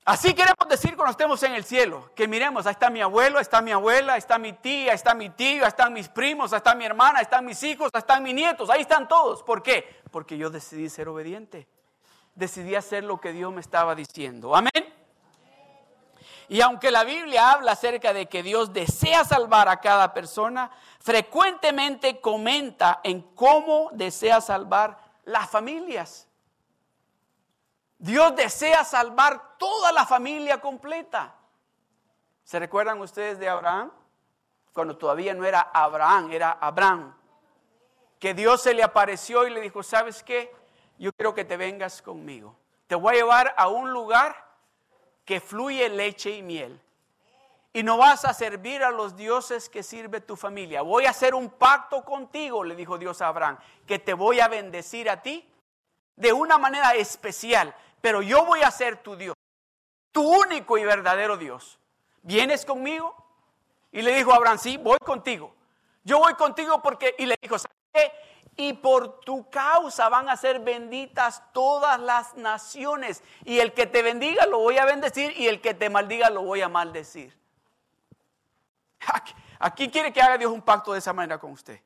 Así 0.06 0.34
queremos 0.34 0.68
decir 0.68 0.94
cuando 0.94 1.10
estemos 1.10 1.42
en 1.42 1.52
el 1.54 1.64
cielo, 1.64 2.12
que 2.14 2.28
miremos, 2.28 2.64
ahí 2.64 2.70
está 2.70 2.90
mi 2.90 3.00
abuelo, 3.00 3.38
ahí 3.38 3.42
está 3.42 3.60
mi 3.60 3.72
abuela, 3.72 4.12
ahí 4.12 4.18
está 4.20 4.38
mi 4.38 4.52
tía, 4.52 4.92
ahí 4.92 4.94
está 4.94 5.14
mi 5.14 5.30
tío, 5.30 5.64
ahí 5.64 5.68
están 5.68 5.92
mis 5.92 6.08
primos, 6.08 6.52
ahí 6.52 6.58
está 6.58 6.76
mi 6.76 6.84
hermana, 6.84 7.18
ahí 7.18 7.24
están 7.24 7.44
mis 7.44 7.60
hijos, 7.64 7.90
ahí 7.92 7.98
están 7.98 8.22
mis 8.22 8.32
nietos, 8.32 8.70
ahí 8.70 8.82
están 8.82 9.08
todos. 9.08 9.42
¿Por 9.42 9.64
qué? 9.64 10.00
Porque 10.12 10.38
yo 10.38 10.48
decidí 10.48 10.88
ser 10.90 11.08
obediente. 11.08 11.66
Decidí 12.36 12.76
hacer 12.76 13.02
lo 13.02 13.20
que 13.20 13.32
Dios 13.32 13.52
me 13.52 13.60
estaba 13.60 13.96
diciendo. 13.96 14.54
Amén. 14.54 14.94
Y 16.48 16.60
aunque 16.60 16.92
la 16.92 17.02
Biblia 17.02 17.50
habla 17.50 17.72
acerca 17.72 18.12
de 18.12 18.26
que 18.26 18.44
Dios 18.44 18.72
desea 18.72 19.24
salvar 19.24 19.68
a 19.68 19.80
cada 19.80 20.14
persona, 20.14 20.70
frecuentemente 21.00 22.20
comenta 22.20 23.00
en 23.02 23.22
cómo 23.34 23.90
desea 23.92 24.40
salvar 24.40 24.98
las 25.24 25.50
familias. 25.50 26.25
Dios 27.98 28.36
desea 28.36 28.84
salvar 28.84 29.56
toda 29.58 29.92
la 29.92 30.04
familia 30.04 30.60
completa. 30.60 31.34
¿Se 32.44 32.58
recuerdan 32.58 33.00
ustedes 33.00 33.38
de 33.38 33.48
Abraham? 33.48 33.90
Cuando 34.72 34.96
todavía 34.96 35.34
no 35.34 35.44
era 35.44 35.60
Abraham, 35.72 36.30
era 36.32 36.52
Abraham. 36.60 37.16
Que 38.18 38.34
Dios 38.34 38.62
se 38.62 38.74
le 38.74 38.82
apareció 38.82 39.46
y 39.46 39.50
le 39.50 39.60
dijo, 39.60 39.82
¿sabes 39.82 40.22
qué? 40.22 40.54
Yo 40.98 41.12
quiero 41.12 41.34
que 41.34 41.44
te 41.44 41.56
vengas 41.56 42.02
conmigo. 42.02 42.56
Te 42.86 42.94
voy 42.94 43.14
a 43.14 43.16
llevar 43.18 43.54
a 43.56 43.68
un 43.68 43.92
lugar 43.92 44.46
que 45.24 45.40
fluye 45.40 45.88
leche 45.88 46.30
y 46.30 46.42
miel. 46.42 46.80
Y 47.72 47.82
no 47.82 47.98
vas 47.98 48.24
a 48.24 48.32
servir 48.32 48.82
a 48.84 48.90
los 48.90 49.16
dioses 49.16 49.68
que 49.68 49.82
sirve 49.82 50.20
tu 50.20 50.36
familia. 50.36 50.82
Voy 50.82 51.04
a 51.04 51.10
hacer 51.10 51.34
un 51.34 51.50
pacto 51.50 52.04
contigo, 52.04 52.64
le 52.64 52.76
dijo 52.76 52.96
Dios 52.96 53.20
a 53.20 53.28
Abraham, 53.28 53.58
que 53.86 53.98
te 53.98 54.14
voy 54.14 54.40
a 54.40 54.48
bendecir 54.48 55.10
a 55.10 55.20
ti 55.20 55.46
de 56.16 56.32
una 56.32 56.56
manera 56.56 56.94
especial 56.94 57.74
pero 58.00 58.22
yo 58.22 58.44
voy 58.44 58.62
a 58.62 58.70
ser 58.70 59.02
tu 59.02 59.16
Dios, 59.16 59.34
tu 60.12 60.22
único 60.22 60.78
y 60.78 60.84
verdadero 60.84 61.36
Dios. 61.36 61.78
¿Vienes 62.22 62.64
conmigo? 62.64 63.14
Y 63.92 64.02
le 64.02 64.14
dijo 64.14 64.32
a 64.32 64.36
Abraham, 64.36 64.58
sí, 64.58 64.76
voy 64.76 64.98
contigo. 64.98 65.54
Yo 66.04 66.18
voy 66.18 66.34
contigo 66.34 66.82
porque, 66.82 67.14
y 67.18 67.26
le 67.26 67.36
dijo, 67.40 67.58
¿sabes 67.58 67.76
qué? 67.92 68.12
Y 68.56 68.72
por 68.74 69.20
tu 69.20 69.48
causa 69.50 70.08
van 70.08 70.28
a 70.28 70.36
ser 70.36 70.60
benditas 70.60 71.42
todas 71.52 72.00
las 72.00 72.34
naciones. 72.36 73.22
Y 73.44 73.58
el 73.58 73.72
que 73.74 73.86
te 73.86 74.02
bendiga 74.02 74.46
lo 74.46 74.58
voy 74.58 74.78
a 74.78 74.84
bendecir 74.84 75.38
y 75.38 75.48
el 75.48 75.60
que 75.60 75.74
te 75.74 75.90
maldiga 75.90 76.30
lo 76.30 76.42
voy 76.42 76.62
a 76.62 76.68
maldecir. 76.68 77.36
Aquí, 79.58 79.90
quiere 79.90 80.12
que 80.12 80.20
haga 80.20 80.38
Dios 80.38 80.52
un 80.52 80.62
pacto 80.62 80.92
de 80.92 80.98
esa 80.98 81.12
manera 81.12 81.38
con 81.38 81.52
usted. 81.52 81.80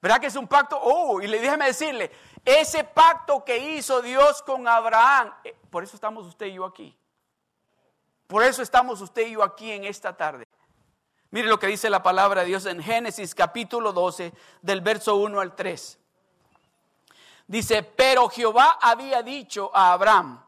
¿Verdad 0.00 0.20
que 0.20 0.26
es 0.26 0.36
un 0.36 0.48
pacto? 0.48 0.78
Oh, 0.80 1.20
y 1.20 1.26
le 1.26 1.38
déjeme 1.38 1.66
decirle, 1.66 2.10
ese 2.44 2.84
pacto 2.84 3.44
que 3.44 3.58
hizo 3.58 4.02
Dios 4.02 4.42
con 4.42 4.66
Abraham, 4.66 5.32
eh, 5.44 5.54
por 5.70 5.84
eso 5.84 5.94
estamos 5.94 6.26
usted 6.26 6.46
y 6.46 6.54
yo 6.54 6.64
aquí. 6.64 6.96
Por 8.26 8.42
eso 8.42 8.62
estamos 8.62 9.00
usted 9.00 9.26
y 9.26 9.32
yo 9.32 9.42
aquí 9.42 9.70
en 9.70 9.84
esta 9.84 10.16
tarde. 10.16 10.46
Mire 11.30 11.48
lo 11.48 11.58
que 11.58 11.66
dice 11.66 11.88
la 11.88 12.02
palabra 12.02 12.42
de 12.42 12.48
Dios 12.48 12.66
en 12.66 12.82
Génesis 12.82 13.34
capítulo 13.34 13.92
12 13.92 14.32
del 14.60 14.80
verso 14.80 15.16
1 15.16 15.40
al 15.40 15.54
3. 15.54 15.98
Dice, 17.46 17.82
pero 17.82 18.28
Jehová 18.28 18.78
había 18.80 19.22
dicho 19.22 19.70
a 19.74 19.92
Abraham, 19.92 20.42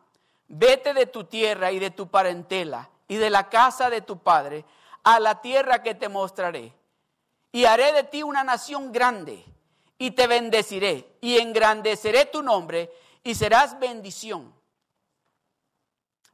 vete 0.48 0.94
de 0.94 1.06
tu 1.06 1.24
tierra 1.24 1.70
y 1.72 1.78
de 1.78 1.90
tu 1.90 2.08
parentela 2.08 2.90
y 3.08 3.16
de 3.16 3.30
la 3.30 3.48
casa 3.48 3.88
de 3.90 4.00
tu 4.00 4.18
padre 4.18 4.64
a 5.02 5.20
la 5.20 5.40
tierra 5.40 5.82
que 5.82 5.94
te 5.94 6.08
mostraré. 6.08 6.72
Y 7.52 7.66
haré 7.66 7.92
de 7.92 8.04
ti 8.04 8.22
una 8.22 8.42
nación 8.42 8.90
grande 8.90 9.44
y 10.04 10.10
te 10.10 10.26
bendeciré 10.26 11.16
y 11.22 11.38
engrandeceré 11.38 12.26
tu 12.26 12.42
nombre 12.42 12.92
y 13.22 13.34
serás 13.34 13.80
bendición. 13.80 14.54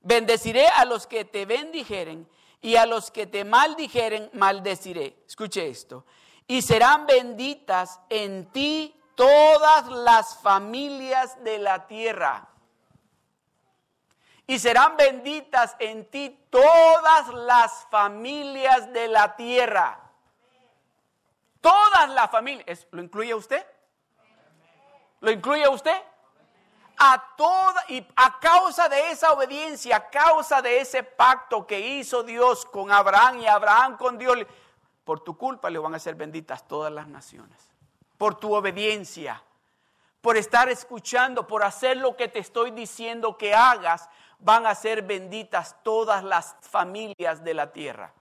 Bendeciré 0.01 0.67
a 0.67 0.85
los 0.85 1.07
que 1.07 1.25
te 1.25 1.47
bendijeren 1.47 2.29
y 2.61 2.75
a 2.75 2.85
los 2.85 3.13
que 3.13 3.29
te 3.29 3.45
maldijeren, 3.45 4.29
maldeciré. 4.33 5.23
Escuche 5.25 5.69
esto. 5.69 6.05
Y 6.49 6.63
serán 6.63 7.07
benditas 7.07 8.01
en 8.09 8.51
ti 8.51 8.93
todas 9.15 9.87
las 9.87 10.37
familias 10.39 11.41
de 11.45 11.59
la 11.59 11.87
tierra. 11.87 12.49
Y 14.49 14.59
serán 14.59 14.97
benditas 14.97 15.77
en 15.79 16.11
ti 16.11 16.45
todas 16.51 17.29
las 17.35 17.87
familias 17.89 18.93
de 18.93 19.07
la 19.07 19.37
tierra. 19.37 20.10
Todas 21.61 22.11
las 22.11 22.31
familias. 22.31 22.87
¿Lo 22.91 23.03
incluye 23.03 23.35
usted? 23.35 23.65
¿Lo 25.21 25.31
incluye 25.31 25.69
usted? 25.69 25.97
A 26.99 27.35
toda 27.37 27.85
y 27.89 28.07
a 28.17 28.39
causa 28.39 28.89
de 28.89 29.11
esa 29.11 29.33
obediencia, 29.33 29.97
a 29.97 30.11
causa 30.11 30.61
de 30.61 30.81
ese 30.81 31.03
pacto 31.03 31.67
que 31.67 31.81
hizo 31.81 32.23
Dios 32.23 32.67
con 32.67 32.91
Abraham 32.91 33.39
y 33.39 33.47
Abraham 33.47 33.97
con 33.97 34.19
Dios, 34.19 34.39
por 35.05 35.21
tu 35.21 35.37
culpa 35.37 35.71
le 35.71 35.79
van 35.79 35.95
a 35.95 35.99
ser 35.99 36.15
benditas 36.15 36.67
todas 36.69 36.93
las 36.93 37.09
naciones. 37.09 37.71
Por 38.19 38.35
tu 38.39 38.55
obediencia, 38.55 39.43
por 40.21 40.37
estar 40.37 40.69
escuchando, 40.69 41.47
por 41.47 41.63
hacer 41.63 41.97
lo 41.97 42.17
que 42.17 42.29
te 42.29 42.39
estoy 42.39 42.71
diciendo 42.71 43.39
que 43.39 43.55
hagas, 43.55 44.09
van 44.39 44.67
a 44.67 44.75
ser 44.75 45.03
benditas 45.03 45.77
todas 45.83 46.23
las 46.23 46.57
familias 46.61 47.43
de 47.43 47.55
la 47.55 47.73
tierra. 47.73 48.13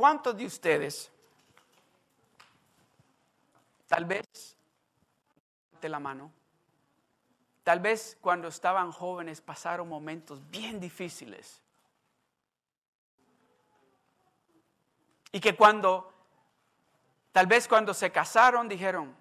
¿Cuántos 0.00 0.34
de 0.34 0.46
ustedes, 0.46 1.12
tal 3.86 4.06
vez, 4.06 4.56
de 5.78 5.88
la 5.90 5.98
mano, 5.98 6.32
tal 7.62 7.80
vez 7.80 8.16
cuando 8.22 8.48
estaban 8.48 8.92
jóvenes 8.92 9.42
pasaron 9.42 9.90
momentos 9.90 10.40
bien 10.50 10.80
difíciles? 10.80 11.60
Y 15.32 15.38
que 15.38 15.54
cuando, 15.54 16.10
tal 17.30 17.46
vez 17.46 17.68
cuando 17.68 17.92
se 17.92 18.10
casaron, 18.10 18.70
dijeron, 18.70 19.14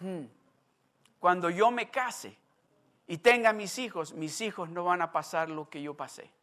hmm, 0.00 0.24
cuando 1.20 1.50
yo 1.50 1.70
me 1.70 1.88
case 1.88 2.36
y 3.06 3.18
tenga 3.18 3.52
mis 3.52 3.78
hijos, 3.78 4.12
mis 4.12 4.40
hijos 4.40 4.70
no 4.70 4.82
van 4.82 5.02
a 5.02 5.12
pasar 5.12 5.48
lo 5.50 5.70
que 5.70 5.80
yo 5.80 5.94
pasé. 5.94 6.35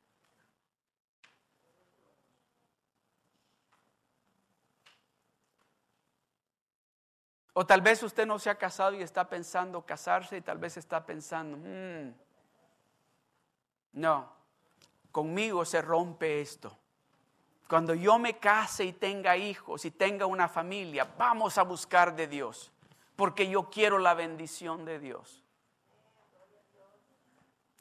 O 7.53 7.65
tal 7.65 7.81
vez 7.81 8.01
usted 8.01 8.25
no 8.25 8.39
se 8.39 8.49
ha 8.49 8.55
casado 8.55 8.95
y 8.95 9.03
está 9.03 9.29
pensando 9.29 9.85
casarse 9.85 10.37
y 10.37 10.41
tal 10.41 10.57
vez 10.57 10.75
está 10.77 11.05
pensando, 11.05 11.57
hmm, 11.57 12.13
no, 13.93 14.33
conmigo 15.11 15.63
se 15.63 15.81
rompe 15.81 16.41
esto. 16.41 16.75
Cuando 17.67 17.93
yo 17.93 18.17
me 18.17 18.39
case 18.39 18.85
y 18.85 18.93
tenga 18.93 19.37
hijos 19.37 19.85
y 19.85 19.91
tenga 19.91 20.25
una 20.25 20.47
familia, 20.47 21.07
vamos 21.17 21.57
a 21.57 21.63
buscar 21.63 22.15
de 22.15 22.27
Dios, 22.27 22.71
porque 23.15 23.47
yo 23.47 23.69
quiero 23.69 23.99
la 23.99 24.15
bendición 24.15 24.83
de 24.83 24.99
Dios. 24.99 25.43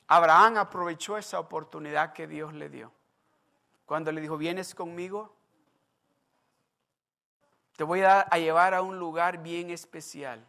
Abraham 0.06 0.58
aprovechó 0.58 1.16
esa 1.16 1.40
oportunidad 1.40 2.12
que 2.12 2.26
Dios 2.26 2.52
le 2.52 2.68
dio. 2.68 2.92
Cuando 3.87 4.12
le 4.12 4.20
dijo, 4.20 4.37
vienes 4.37 4.74
conmigo, 4.74 5.35
te 7.76 7.85
voy 7.85 8.02
a, 8.02 8.28
llevar 8.30 8.74
a 8.74 8.82
un 8.82 8.98
lugar 8.98 9.42
bien 9.42 9.70
especial 9.70 10.44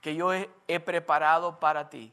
que 0.00 0.14
yo 0.16 0.32
he, 0.32 0.80
preparado 0.80 1.60
para 1.60 1.88
ti. 1.88 2.12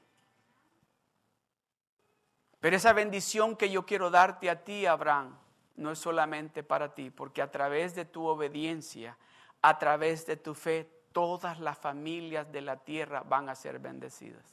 Pero 2.60 2.75
esa 2.75 2.93
bendición 2.93 3.56
que 3.56 3.71
yo 3.71 3.86
quiero 3.86 4.12
darte 4.12 4.49
a 4.49 4.63
ti, 4.63 4.86
Abraham, 4.86 5.36
no 5.75 5.91
es 5.91 5.99
solamente 5.99 6.62
para 6.62 6.93
ti, 6.93 7.10
porque 7.10 7.41
a 7.41 7.49
través 7.49 7.95
de 7.95 8.06
tu 8.06 8.25
obediencia, 8.25 9.17
a 9.62 9.80
través 9.80 10.25
de 10.28 10.38
tu 10.38 10.54
fe, 10.54 10.88
todas 11.12 11.60
las 11.60 11.78
familias 11.78 12.52
de 12.52 12.62
la 12.62 12.78
tierra 12.78 13.23
van 13.23 13.49
a 13.49 13.56
ser 13.56 13.80
bendecidas. 13.80 14.45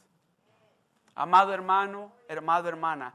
Amado 1.15 1.53
hermano, 1.53 2.13
hermano, 2.29 2.69
hermana, 2.69 3.15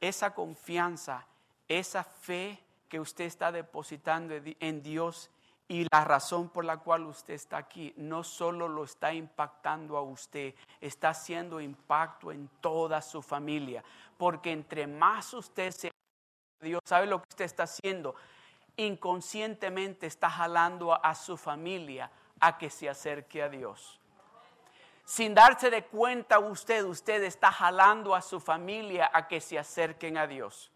esa 0.00 0.34
confianza, 0.34 1.26
esa 1.66 2.04
fe 2.04 2.62
que 2.88 3.00
usted 3.00 3.24
está 3.24 3.52
depositando 3.52 4.34
en 4.60 4.82
Dios 4.82 5.30
y 5.68 5.86
la 5.92 6.02
razón 6.02 6.48
por 6.48 6.64
la 6.64 6.78
cual 6.78 7.04
usted 7.04 7.34
está 7.34 7.58
aquí 7.58 7.92
no 7.98 8.24
solo 8.24 8.68
lo 8.68 8.84
está 8.84 9.12
impactando 9.12 9.98
a 9.98 10.02
usted, 10.02 10.54
está 10.80 11.10
haciendo 11.10 11.60
impacto 11.60 12.32
en 12.32 12.48
toda 12.62 13.02
su 13.02 13.20
familia. 13.20 13.84
Porque 14.16 14.50
entre 14.50 14.86
más 14.86 15.34
usted 15.34 15.70
se... 15.70 15.92
Dios 16.60 16.80
sabe 16.84 17.06
lo 17.06 17.20
que 17.20 17.28
usted 17.28 17.44
está 17.44 17.64
haciendo. 17.64 18.14
Inconscientemente 18.78 20.06
está 20.06 20.30
jalando 20.30 20.92
a, 20.92 20.96
a 20.96 21.14
su 21.14 21.36
familia 21.36 22.10
a 22.40 22.56
que 22.56 22.70
se 22.70 22.88
acerque 22.88 23.42
a 23.42 23.50
Dios. 23.50 24.00
Sin 25.04 25.34
darse 25.34 25.70
de 25.70 25.84
cuenta 25.84 26.38
usted, 26.38 26.82
usted 26.84 27.22
está 27.24 27.52
jalando 27.52 28.14
a 28.14 28.22
su 28.22 28.40
familia 28.40 29.10
a 29.12 29.28
que 29.28 29.40
se 29.40 29.58
acerquen 29.58 30.16
a 30.16 30.26
Dios. 30.26 30.70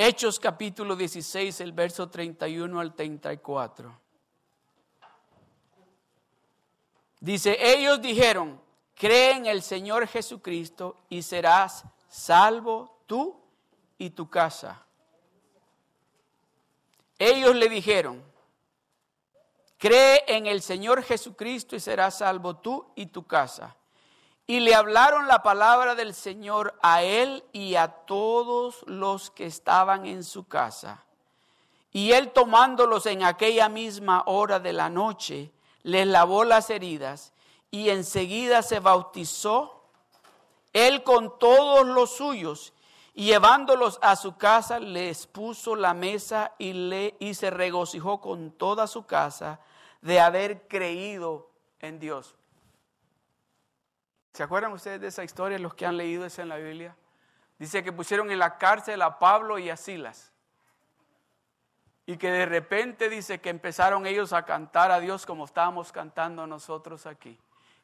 Hechos 0.00 0.38
capítulo 0.38 0.94
16, 0.94 1.60
el 1.60 1.72
verso 1.72 2.08
31 2.08 2.78
al 2.78 2.94
34. 2.94 4.00
Dice, 7.18 7.58
ellos 7.60 8.00
dijeron, 8.00 8.60
cree 8.94 9.32
en 9.32 9.46
el 9.46 9.60
Señor 9.60 10.06
Jesucristo 10.06 10.94
y 11.08 11.22
serás 11.22 11.84
salvo 12.08 13.00
tú 13.06 13.42
y 13.98 14.10
tu 14.10 14.30
casa. 14.30 14.86
Ellos 17.18 17.56
le 17.56 17.68
dijeron, 17.68 18.22
cree 19.78 20.22
en 20.28 20.46
el 20.46 20.62
Señor 20.62 21.02
Jesucristo 21.02 21.74
y 21.74 21.80
serás 21.80 22.18
salvo 22.18 22.54
tú 22.58 22.86
y 22.94 23.06
tu 23.06 23.26
casa. 23.26 23.74
Y 24.50 24.60
le 24.60 24.74
hablaron 24.74 25.28
la 25.28 25.42
palabra 25.42 25.94
del 25.94 26.14
Señor 26.14 26.74
a 26.80 27.02
él 27.02 27.44
y 27.52 27.74
a 27.74 27.88
todos 27.88 28.82
los 28.86 29.30
que 29.30 29.44
estaban 29.44 30.06
en 30.06 30.24
su 30.24 30.48
casa. 30.48 31.04
Y 31.92 32.12
él 32.12 32.32
tomándolos 32.32 33.04
en 33.04 33.24
aquella 33.24 33.68
misma 33.68 34.22
hora 34.24 34.58
de 34.58 34.72
la 34.72 34.88
noche, 34.88 35.52
les 35.82 36.06
lavó 36.06 36.44
las 36.44 36.70
heridas 36.70 37.34
y 37.70 37.90
enseguida 37.90 38.62
se 38.62 38.80
bautizó, 38.80 39.82
él 40.72 41.02
con 41.02 41.38
todos 41.38 41.86
los 41.86 42.16
suyos, 42.16 42.72
y 43.12 43.26
llevándolos 43.26 43.98
a 44.00 44.16
su 44.16 44.38
casa 44.38 44.80
les 44.80 45.26
puso 45.26 45.76
la 45.76 45.92
mesa 45.92 46.54
y, 46.56 46.72
le, 46.72 47.16
y 47.18 47.34
se 47.34 47.50
regocijó 47.50 48.22
con 48.22 48.50
toda 48.52 48.86
su 48.86 49.04
casa 49.04 49.60
de 50.00 50.20
haber 50.20 50.68
creído 50.68 51.50
en 51.80 51.98
Dios. 51.98 52.37
¿Se 54.32 54.42
acuerdan 54.42 54.72
ustedes 54.72 55.00
de 55.00 55.08
esa 55.08 55.24
historia, 55.24 55.58
los 55.58 55.74
que 55.74 55.86
han 55.86 55.96
leído 55.96 56.24
eso 56.24 56.42
en 56.42 56.48
la 56.48 56.56
Biblia? 56.56 56.96
Dice 57.58 57.82
que 57.82 57.92
pusieron 57.92 58.30
en 58.30 58.38
la 58.38 58.56
cárcel 58.56 59.02
a 59.02 59.18
Pablo 59.18 59.58
y 59.58 59.68
a 59.68 59.76
Silas. 59.76 60.32
Y 62.06 62.16
que 62.16 62.30
de 62.30 62.46
repente 62.46 63.08
dice 63.08 63.40
que 63.40 63.50
empezaron 63.50 64.06
ellos 64.06 64.32
a 64.32 64.44
cantar 64.44 64.90
a 64.90 65.00
Dios 65.00 65.26
como 65.26 65.44
estábamos 65.44 65.92
cantando 65.92 66.46
nosotros 66.46 67.04
aquí. 67.04 67.38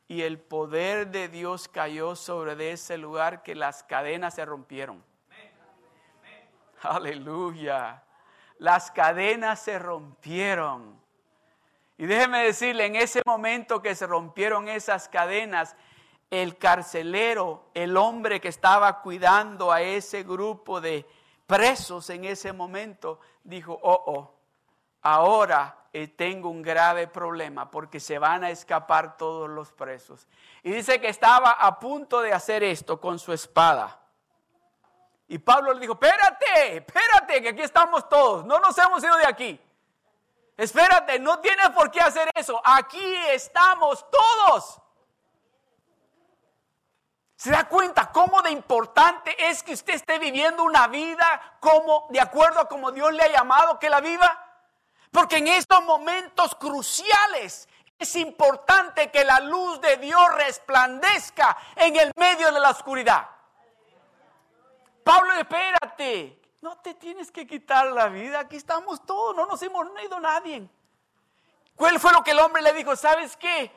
Y 0.07 0.23
el 0.23 0.39
poder 0.39 1.09
de 1.09 1.29
Dios 1.29 1.69
cayó 1.69 2.15
sobre 2.15 2.73
ese 2.73 2.99
lugar 2.99 3.43
que 3.43 3.55
las 3.55 3.83
cadenas 3.83 4.35
se 4.35 4.45
rompieron. 4.45 5.05
Aleluya. 6.83 8.03
Las 8.59 8.91
cadenas 8.91 9.61
se 9.61 9.79
rompieron. 9.79 11.03
Y 11.97 12.07
déjeme 12.07 12.45
decirle, 12.45 12.87
en 12.87 12.97
ese 12.97 13.23
momento 13.25 13.81
que 13.83 13.95
se 13.95 14.07
rompieron 14.07 14.69
esas 14.69 15.09
cadenas, 15.09 15.77
el 16.31 16.59
carcelero, 16.59 17.71
el 17.75 17.97
hombre 17.97 18.41
que 18.41 18.49
estaba 18.49 19.01
cuidando 19.01 19.71
a 19.71 19.83
ese 19.83 20.23
grupo 20.23 20.81
de 20.81 21.07
presos 21.47 22.11
en 22.11 22.25
ese 22.25 22.53
momento, 22.53 23.21
dijo, 23.43 23.79
oh, 23.83 24.03
oh, 24.07 24.35
ahora 25.03 25.85
eh, 25.93 26.09
tengo 26.09 26.49
un 26.49 26.63
grave 26.63 27.07
problema 27.07 27.71
porque 27.71 28.01
se 28.01 28.19
van 28.19 28.43
a 28.43 28.51
escapar 28.51 29.17
todos 29.17 29.49
los 29.49 29.73
presos. 29.73 30.27
Y 30.63 30.73
dice 30.73 31.01
que 31.01 31.09
estaba 31.09 31.53
a 31.53 31.79
punto 31.79 32.21
de 32.21 32.33
hacer 32.33 32.65
esto 32.65 33.01
con 33.01 33.19
su 33.19 33.33
espada. 33.33 34.01
Y 35.29 35.39
Pablo 35.39 35.73
le 35.73 35.81
dijo, 35.81 35.95
espérate, 35.95 36.79
espérate, 36.79 37.43
que 37.43 37.49
aquí 37.51 37.63
estamos 37.63 38.09
todos, 38.09 38.45
no 38.45 38.59
nos 38.59 38.77
hemos 38.79 39.03
ido 39.03 39.17
de 39.17 39.27
aquí. 39.27 39.61
Espérate, 40.57 41.19
no 41.19 41.41
tienes 41.41 41.71
por 41.71 41.91
qué 41.91 42.01
hacer 42.01 42.31
eso, 42.35 42.61
aquí 42.65 43.15
estamos 43.31 44.05
todos. 44.11 44.81
¿Se 47.37 47.51
da 47.51 47.69
cuenta 47.69 48.11
cómo 48.13 48.43
de 48.43 48.51
importante 48.51 49.35
es 49.51 49.63
que 49.63 49.75
usted 49.75 49.95
esté 49.95 50.19
viviendo 50.19 50.63
una 50.63 50.87
vida 50.87 51.57
como 51.61 52.07
de 52.11 52.21
acuerdo 52.21 52.61
a 52.61 52.69
como 52.69 52.93
Dios 52.93 53.13
le 53.13 53.23
ha 53.25 53.33
llamado 53.33 53.79
que 53.79 53.91
la 53.91 54.01
viva? 54.01 54.41
Porque 55.11 55.39
en 55.39 55.49
estos 55.49 55.83
momentos 55.85 56.55
cruciales 56.55 57.69
es 57.99 58.17
importante 58.17 59.11
que 59.11 59.25
la 59.25 59.41
luz 59.41 59.81
de 59.81 59.97
Dios 59.97 60.23
resplandezca 60.35 61.57
en 61.77 61.97
el 61.97 62.13
medio 62.17 62.53
de 62.53 62.61
la 62.61 62.71
oscuridad. 62.71 63.29
Pablo, 65.03 65.33
espérate, 65.35 66.41
no 66.63 66.79
te 66.79 66.95
tienes 66.95 67.31
que 67.31 67.47
quitar 67.47 67.87
la 67.93 68.09
vida, 68.09 68.41
aquí 68.41 68.57
estamos 68.57 69.05
todos, 69.05 69.37
no 69.37 69.45
nos 69.47 69.61
hemos 69.63 69.87
ido 70.03 70.19
nadie. 70.19 70.69
¿Cuál 71.77 71.99
fue 72.01 72.13
lo 72.13 72.23
que 72.23 72.31
el 72.31 72.39
hombre 72.39 72.63
le 72.63 72.73
dijo? 72.73 72.97
¿Sabes 72.97 73.37
qué? 73.37 73.71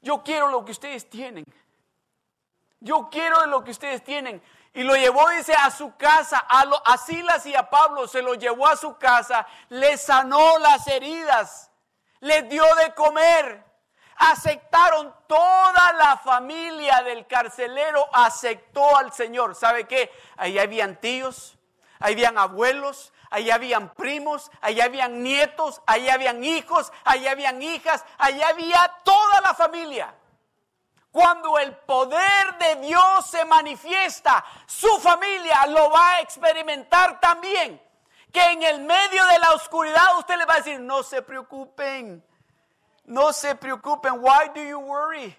Yo 0.00 0.22
quiero 0.22 0.48
lo 0.48 0.64
que 0.64 0.72
ustedes 0.72 1.08
tienen. 1.08 1.44
Yo 2.84 3.08
quiero 3.10 3.46
lo 3.46 3.64
que 3.64 3.70
ustedes 3.70 4.04
tienen. 4.04 4.42
Y 4.74 4.82
lo 4.82 4.94
llevó, 4.94 5.26
dice, 5.30 5.54
a 5.54 5.70
su 5.70 5.96
casa, 5.96 6.38
a, 6.38 6.66
lo, 6.66 6.82
Silas 7.06 7.46
y 7.46 7.54
a 7.54 7.70
Pablo, 7.70 8.06
se 8.06 8.20
lo 8.20 8.34
llevó 8.34 8.66
a 8.66 8.76
su 8.76 8.98
casa, 8.98 9.46
le 9.70 9.96
sanó 9.96 10.58
las 10.58 10.86
heridas, 10.86 11.70
les 12.20 12.46
dio 12.48 12.62
de 12.74 12.92
comer. 12.94 13.64
Aceptaron 14.16 15.14
toda 15.26 15.92
la 15.94 16.18
familia 16.18 17.02
del 17.02 17.26
carcelero, 17.26 18.06
aceptó 18.12 18.98
al 18.98 19.12
Señor. 19.12 19.54
¿Sabe 19.54 19.86
qué? 19.86 20.12
Ahí 20.36 20.58
habían 20.58 21.00
tíos, 21.00 21.56
ahí 22.00 22.12
habían 22.12 22.36
abuelos, 22.36 23.14
ahí 23.30 23.50
habían 23.50 23.94
primos, 23.94 24.50
ahí 24.60 24.80
habían 24.82 25.22
nietos, 25.22 25.80
ahí 25.86 26.10
habían 26.10 26.44
hijos, 26.44 26.92
ahí 27.04 27.26
habían 27.28 27.62
hijas, 27.62 28.04
ahí 28.18 28.42
había 28.42 28.92
toda 29.04 29.40
la 29.40 29.54
familia. 29.54 30.14
Cuando 31.14 31.56
el 31.58 31.76
poder 31.76 32.58
de 32.58 32.86
Dios 32.88 33.26
se 33.30 33.44
manifiesta, 33.44 34.44
su 34.66 34.98
familia 34.98 35.64
lo 35.68 35.88
va 35.88 36.14
a 36.14 36.20
experimentar 36.22 37.20
también. 37.20 37.80
Que 38.32 38.42
en 38.50 38.64
el 38.64 38.80
medio 38.80 39.24
de 39.26 39.38
la 39.38 39.52
oscuridad 39.52 40.18
usted 40.18 40.36
le 40.36 40.44
va 40.44 40.54
a 40.54 40.56
decir, 40.56 40.80
no 40.80 41.04
se 41.04 41.22
preocupen, 41.22 42.20
no 43.04 43.32
se 43.32 43.54
preocupen. 43.54 44.14
Why 44.14 44.50
do 44.52 44.60
you 44.60 44.80
worry? 44.80 45.36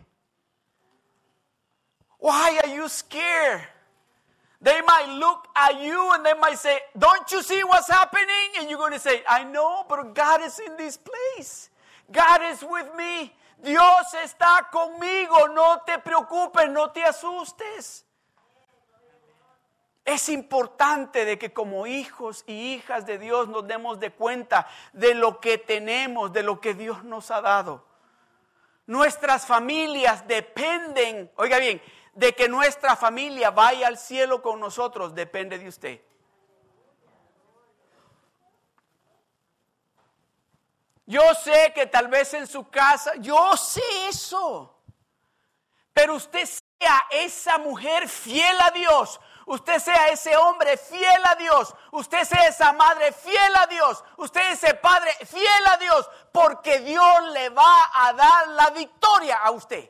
Why 2.19 2.57
are 2.63 2.73
you 2.73 2.87
scared? 2.87 3.67
They 4.61 4.81
might 4.81 5.09
look 5.19 5.45
at 5.57 5.81
you 5.81 6.13
and 6.13 6.25
they 6.25 6.35
might 6.35 6.57
say, 6.57 6.79
Don't 6.97 7.29
you 7.33 7.43
see 7.43 7.61
what's 7.65 7.89
happening? 7.89 8.61
And 8.61 8.69
you're 8.69 8.79
going 8.79 8.93
to 8.93 8.99
say, 8.99 9.23
I 9.27 9.43
know, 9.43 9.83
but 9.89 10.15
God 10.15 10.41
is 10.41 10.57
in 10.57 10.77
this 10.77 10.97
place. 10.97 11.69
God 12.09 12.39
is 12.43 12.63
with 12.63 12.87
me. 12.95 13.33
Dios 13.57 14.13
está 14.23 14.69
conmigo. 14.71 15.47
No 15.49 15.81
te 15.81 15.99
preocupes, 15.99 16.69
no 16.69 16.91
te 16.91 17.03
asustes. 17.03 18.05
Es 20.03 20.29
importante 20.29 21.25
de 21.25 21.39
que 21.39 21.51
como 21.51 21.87
hijos 21.87 22.43
y 22.45 22.75
hijas 22.75 23.07
de 23.07 23.17
Dios 23.17 23.47
nos 23.47 23.67
demos 23.67 23.99
de 23.99 24.11
cuenta 24.11 24.67
de 24.93 25.15
lo 25.15 25.39
que 25.39 25.57
tenemos, 25.57 26.31
de 26.31 26.43
lo 26.43 26.61
que 26.61 26.75
Dios 26.75 27.03
nos 27.03 27.31
ha 27.31 27.41
dado. 27.41 27.83
Nuestras 28.85 29.47
familias 29.47 30.27
dependen, 30.27 31.31
oiga 31.37 31.57
bien, 31.57 31.81
de 32.13 32.33
que 32.33 32.47
nuestra 32.47 32.95
familia 32.95 33.49
vaya 33.49 33.87
al 33.87 33.97
cielo 33.97 34.43
con 34.43 34.59
nosotros 34.59 35.15
depende 35.15 35.57
de 35.57 35.67
usted. 35.67 36.01
Yo 41.05 41.21
sé 41.35 41.71
que 41.75 41.85
tal 41.85 42.07
vez 42.07 42.33
en 42.33 42.47
su 42.47 42.67
casa, 42.69 43.13
yo 43.17 43.55
sé 43.57 43.81
eso, 44.07 44.75
pero 45.93 46.15
usted 46.15 46.45
sea 46.45 47.03
esa 47.11 47.59
mujer 47.59 48.09
fiel 48.09 48.57
a 48.59 48.71
Dios, 48.71 49.19
usted 49.45 49.77
sea 49.79 50.07
ese 50.07 50.35
hombre 50.35 50.77
fiel 50.77 51.21
a 51.25 51.35
Dios, 51.35 51.75
usted 51.91 52.23
sea 52.23 52.47
esa 52.47 52.73
madre 52.73 53.11
fiel 53.11 53.55
a 53.55 53.67
Dios, 53.67 54.03
usted 54.17 54.51
ese 54.51 54.73
padre 54.73 55.11
fiel 55.25 55.67
a 55.71 55.77
Dios, 55.77 56.09
porque 56.31 56.79
Dios 56.79 57.29
le 57.33 57.49
va 57.49 57.91
a 57.93 58.13
dar 58.13 58.47
la 58.49 58.71
victoria 58.71 59.37
a 59.37 59.51
usted. 59.51 59.89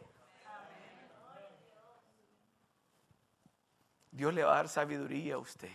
Dios 4.11 4.33
le 4.33 4.43
va 4.43 4.53
a 4.53 4.55
dar 4.57 4.69
sabiduría 4.69 5.35
a 5.35 5.39
usted. 5.39 5.71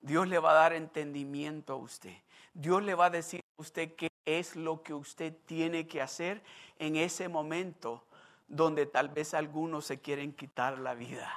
Dios 0.00 0.28
le 0.28 0.38
va 0.38 0.50
a 0.50 0.54
dar 0.54 0.72
entendimiento 0.74 1.72
a 1.74 1.76
usted. 1.76 2.14
Dios 2.52 2.82
le 2.82 2.94
va 2.94 3.06
a 3.06 3.10
decir 3.10 3.40
a 3.58 3.62
usted 3.62 3.94
qué 3.94 4.10
es 4.28 4.56
lo 4.56 4.82
que 4.82 4.92
usted 4.92 5.34
tiene 5.46 5.86
que 5.86 6.02
hacer 6.02 6.42
en 6.78 6.96
ese 6.96 7.28
momento 7.28 8.04
donde 8.46 8.86
tal 8.86 9.08
vez 9.08 9.34
algunos 9.34 9.86
se 9.86 10.00
quieren 10.00 10.32
quitar 10.32 10.78
la 10.78 10.94
vida. 10.94 11.32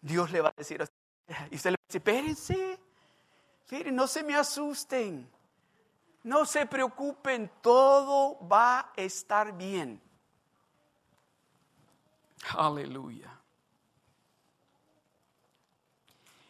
Dios 0.00 0.30
le 0.30 0.40
va 0.40 0.48
a 0.48 0.54
decir 0.56 0.80
a 0.80 0.84
usted, 0.84 0.96
y 1.50 1.56
usted 1.56 1.70
le 1.70 1.76
va 1.76 1.84
a 1.88 1.96
espérense, 1.96 2.78
no 3.92 4.06
se 4.06 4.22
me 4.22 4.34
asusten, 4.34 5.30
no 6.22 6.44
se 6.44 6.66
preocupen, 6.66 7.50
todo 7.60 8.38
va 8.48 8.80
a 8.80 8.92
estar 8.96 9.56
bien. 9.56 10.00
Aleluya. 12.56 13.38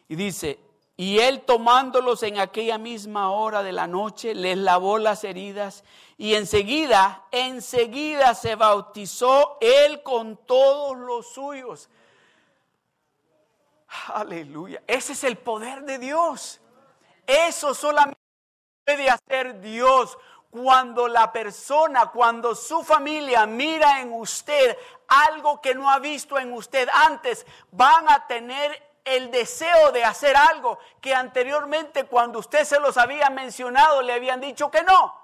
Y 0.07 0.15
dice, 0.15 0.59
y 1.01 1.17
él 1.17 1.41
tomándolos 1.41 2.21
en 2.21 2.37
aquella 2.37 2.77
misma 2.77 3.31
hora 3.31 3.63
de 3.63 3.71
la 3.71 3.87
noche, 3.87 4.35
les 4.35 4.55
lavó 4.55 4.99
las 4.99 5.23
heridas 5.23 5.83
y 6.15 6.35
enseguida, 6.35 7.25
enseguida 7.31 8.35
se 8.35 8.53
bautizó 8.53 9.57
él 9.61 10.03
con 10.03 10.37
todos 10.45 10.95
los 10.95 11.33
suyos. 11.33 11.89
Aleluya. 14.13 14.83
Ese 14.85 15.13
es 15.13 15.23
el 15.23 15.39
poder 15.39 15.85
de 15.85 15.97
Dios. 15.97 16.61
Eso 17.25 17.73
solamente 17.73 18.19
puede 18.85 19.09
hacer 19.09 19.59
Dios 19.59 20.15
cuando 20.51 21.07
la 21.07 21.31
persona, 21.31 22.11
cuando 22.11 22.53
su 22.53 22.83
familia 22.83 23.47
mira 23.47 24.01
en 24.01 24.13
usted 24.13 24.77
algo 25.07 25.61
que 25.61 25.73
no 25.73 25.89
ha 25.89 25.97
visto 25.97 26.37
en 26.37 26.53
usted 26.53 26.87
antes, 26.93 27.47
van 27.71 28.07
a 28.07 28.27
tener 28.27 28.90
el 29.03 29.31
deseo 29.31 29.91
de 29.91 30.03
hacer 30.03 30.35
algo 30.35 30.79
que 30.99 31.13
anteriormente 31.13 32.05
cuando 32.05 32.39
usted 32.39 32.63
se 32.63 32.79
los 32.79 32.97
había 32.97 33.29
mencionado 33.29 34.01
le 34.01 34.13
habían 34.13 34.39
dicho 34.41 34.69
que 34.69 34.83
no. 34.83 35.15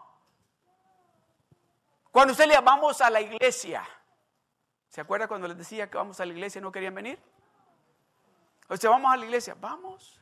Cuando 2.11 2.31
usted 2.31 2.47
le 2.47 2.59
vamos 2.59 3.01
a 3.01 3.09
la 3.09 3.21
iglesia, 3.21 3.87
¿se 4.89 5.01
acuerda 5.01 5.27
cuando 5.27 5.47
les 5.47 5.57
decía 5.57 5.89
que 5.89 5.97
vamos 5.97 6.19
a 6.19 6.25
la 6.25 6.33
iglesia 6.33 6.59
y 6.59 6.61
no 6.63 6.71
querían 6.71 6.95
venir? 6.95 7.19
O 8.69 8.75
sea, 8.75 8.89
vamos 8.89 9.13
a 9.13 9.17
la 9.17 9.25
iglesia, 9.25 9.55
vamos. 9.59 10.19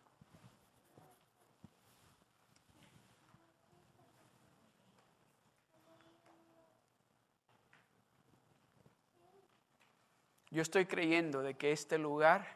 Yo 10.51 10.61
estoy 10.61 10.85
creyendo 10.85 11.41
de 11.41 11.57
que 11.57 11.73
este 11.73 11.97
lugar 11.97 12.54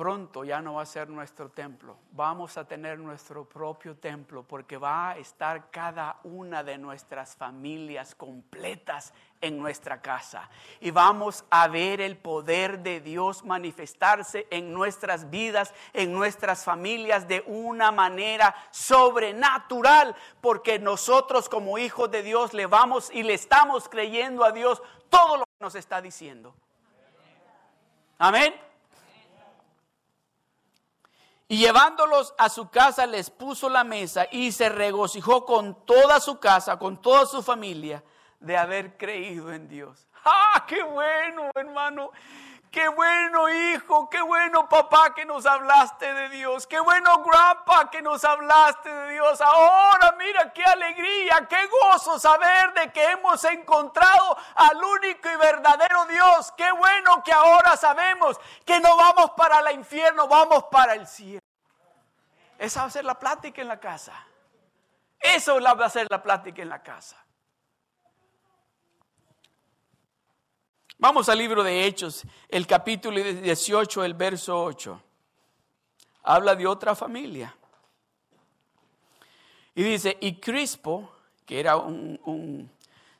pronto 0.00 0.44
ya 0.44 0.62
no 0.62 0.76
va 0.76 0.82
a 0.82 0.86
ser 0.86 1.10
nuestro 1.10 1.50
templo, 1.50 1.94
vamos 2.12 2.56
a 2.56 2.66
tener 2.66 2.98
nuestro 2.98 3.44
propio 3.44 3.98
templo 3.98 4.42
porque 4.42 4.78
va 4.78 5.10
a 5.10 5.18
estar 5.18 5.70
cada 5.70 6.20
una 6.24 6.64
de 6.64 6.78
nuestras 6.78 7.36
familias 7.36 8.14
completas 8.14 9.12
en 9.42 9.58
nuestra 9.58 10.00
casa 10.00 10.48
y 10.80 10.90
vamos 10.90 11.44
a 11.50 11.68
ver 11.68 12.00
el 12.00 12.16
poder 12.16 12.78
de 12.78 13.02
Dios 13.02 13.44
manifestarse 13.44 14.46
en 14.48 14.72
nuestras 14.72 15.28
vidas, 15.28 15.74
en 15.92 16.14
nuestras 16.14 16.64
familias 16.64 17.28
de 17.28 17.44
una 17.46 17.92
manera 17.92 18.54
sobrenatural 18.70 20.16
porque 20.40 20.78
nosotros 20.78 21.50
como 21.50 21.76
hijos 21.76 22.10
de 22.10 22.22
Dios 22.22 22.54
le 22.54 22.64
vamos 22.64 23.10
y 23.12 23.22
le 23.22 23.34
estamos 23.34 23.86
creyendo 23.90 24.46
a 24.46 24.52
Dios 24.52 24.82
todo 25.10 25.36
lo 25.36 25.44
que 25.44 25.52
nos 25.60 25.74
está 25.74 26.00
diciendo. 26.00 26.54
Amén. 28.16 28.69
Y 31.50 31.56
llevándolos 31.56 32.32
a 32.38 32.48
su 32.48 32.70
casa 32.70 33.08
les 33.08 33.28
puso 33.28 33.68
la 33.68 33.82
mesa 33.82 34.28
y 34.30 34.52
se 34.52 34.68
regocijó 34.68 35.44
con 35.44 35.84
toda 35.84 36.20
su 36.20 36.38
casa, 36.38 36.78
con 36.78 37.02
toda 37.02 37.26
su 37.26 37.42
familia, 37.42 38.04
de 38.38 38.56
haber 38.56 38.96
creído 38.96 39.52
en 39.52 39.66
Dios. 39.66 40.06
¡Ah, 40.24 40.64
qué 40.68 40.80
bueno, 40.84 41.50
hermano! 41.56 42.12
Qué 42.70 42.86
bueno, 42.86 43.48
hijo, 43.48 44.08
qué 44.08 44.22
bueno, 44.22 44.68
papá, 44.68 45.12
que 45.12 45.24
nos 45.24 45.44
hablaste 45.44 46.14
de 46.14 46.28
Dios. 46.28 46.68
Qué 46.68 46.78
bueno, 46.78 47.20
grandpa, 47.24 47.90
que 47.90 48.00
nos 48.00 48.22
hablaste 48.24 48.88
de 48.88 49.12
Dios. 49.14 49.40
Ahora, 49.40 50.12
mira 50.16 50.52
qué 50.52 50.62
alegría, 50.62 51.48
qué 51.48 51.66
gozo 51.66 52.16
saber 52.20 52.72
de 52.74 52.92
que 52.92 53.04
hemos 53.10 53.42
encontrado 53.44 54.36
al 54.54 54.76
único 54.76 55.28
y 55.28 55.36
verdadero 55.36 56.06
Dios. 56.06 56.52
Qué 56.56 56.70
bueno 56.70 57.24
que 57.24 57.32
ahora 57.32 57.76
sabemos 57.76 58.38
que 58.64 58.78
no 58.78 58.96
vamos 58.96 59.32
para 59.32 59.58
el 59.68 59.76
infierno, 59.76 60.28
vamos 60.28 60.64
para 60.70 60.94
el 60.94 61.08
cielo. 61.08 61.40
Esa 62.56 62.82
va 62.82 62.86
a 62.86 62.90
ser 62.90 63.04
la 63.04 63.18
plática 63.18 63.60
en 63.62 63.68
la 63.68 63.80
casa. 63.80 64.12
Eso 65.18 65.60
va 65.60 65.86
a 65.86 65.90
ser 65.90 66.06
la 66.08 66.22
plática 66.22 66.62
en 66.62 66.68
la 66.68 66.80
casa. 66.80 67.16
Vamos 71.00 71.30
al 71.30 71.38
libro 71.38 71.64
de 71.64 71.86
Hechos, 71.86 72.24
el 72.46 72.66
capítulo 72.66 73.18
18, 73.22 74.04
el 74.04 74.12
verso 74.12 74.62
8. 74.62 75.00
Habla 76.24 76.54
de 76.54 76.66
otra 76.66 76.94
familia. 76.94 77.56
Y 79.74 79.82
dice, 79.82 80.18
y 80.20 80.34
Crispo, 80.34 81.10
que 81.46 81.58
era 81.58 81.78
un, 81.78 82.20
un 82.26 82.70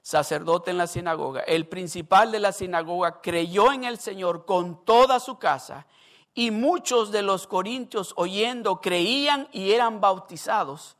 sacerdote 0.02 0.70
en 0.70 0.76
la 0.76 0.86
sinagoga, 0.86 1.40
el 1.40 1.68
principal 1.68 2.30
de 2.30 2.40
la 2.40 2.52
sinagoga, 2.52 3.22
creyó 3.22 3.72
en 3.72 3.84
el 3.84 3.98
Señor 3.98 4.44
con 4.44 4.84
toda 4.84 5.18
su 5.18 5.38
casa 5.38 5.86
y 6.34 6.50
muchos 6.50 7.10
de 7.10 7.22
los 7.22 7.46
corintios 7.46 8.12
oyendo 8.16 8.82
creían 8.82 9.48
y 9.52 9.72
eran 9.72 10.02
bautizados. 10.02 10.98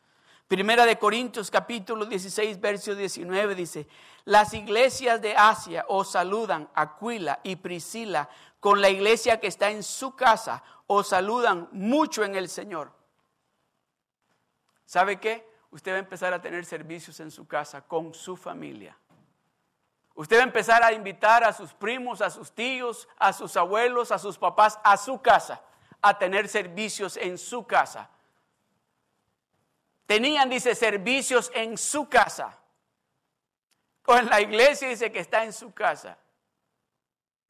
Primera 0.50 0.84
de 0.84 0.98
Corintios 0.98 1.48
capítulo 1.48 2.06
16, 2.06 2.60
verso 2.60 2.96
19 2.96 3.54
dice, 3.54 3.86
las 4.24 4.52
iglesias 4.52 5.22
de 5.22 5.36
Asia 5.36 5.84
os 5.86 6.10
saludan, 6.10 6.68
Aquila 6.74 7.38
y 7.44 7.54
Priscila, 7.54 8.28
con 8.58 8.80
la 8.80 8.90
iglesia 8.90 9.38
que 9.38 9.46
está 9.46 9.70
en 9.70 9.84
su 9.84 10.16
casa, 10.16 10.64
os 10.88 11.06
saludan 11.06 11.68
mucho 11.70 12.24
en 12.24 12.34
el 12.34 12.48
Señor. 12.48 12.90
¿Sabe 14.86 15.20
qué? 15.20 15.48
Usted 15.70 15.92
va 15.92 15.96
a 15.98 16.00
empezar 16.00 16.34
a 16.34 16.42
tener 16.42 16.64
servicios 16.64 17.20
en 17.20 17.30
su 17.30 17.46
casa 17.46 17.82
con 17.82 18.12
su 18.12 18.36
familia. 18.36 18.98
Usted 20.16 20.36
va 20.36 20.40
a 20.40 20.46
empezar 20.46 20.82
a 20.82 20.92
invitar 20.92 21.44
a 21.44 21.52
sus 21.52 21.72
primos, 21.72 22.20
a 22.20 22.28
sus 22.28 22.50
tíos, 22.50 23.06
a 23.20 23.32
sus 23.32 23.56
abuelos, 23.56 24.10
a 24.10 24.18
sus 24.18 24.36
papás, 24.36 24.80
a 24.82 24.96
su 24.96 25.22
casa, 25.22 25.62
a 26.02 26.18
tener 26.18 26.48
servicios 26.48 27.16
en 27.16 27.38
su 27.38 27.64
casa. 27.68 28.10
Tenían, 30.11 30.51
dice, 30.51 30.75
servicios 30.75 31.53
en 31.55 31.79
su 31.79 32.09
casa. 32.09 32.59
Con 34.03 34.27
la 34.27 34.40
iglesia 34.40 34.88
dice 34.88 35.12
que 35.12 35.20
está 35.20 35.44
en 35.44 35.53
su 35.53 35.73
casa. 35.73 36.18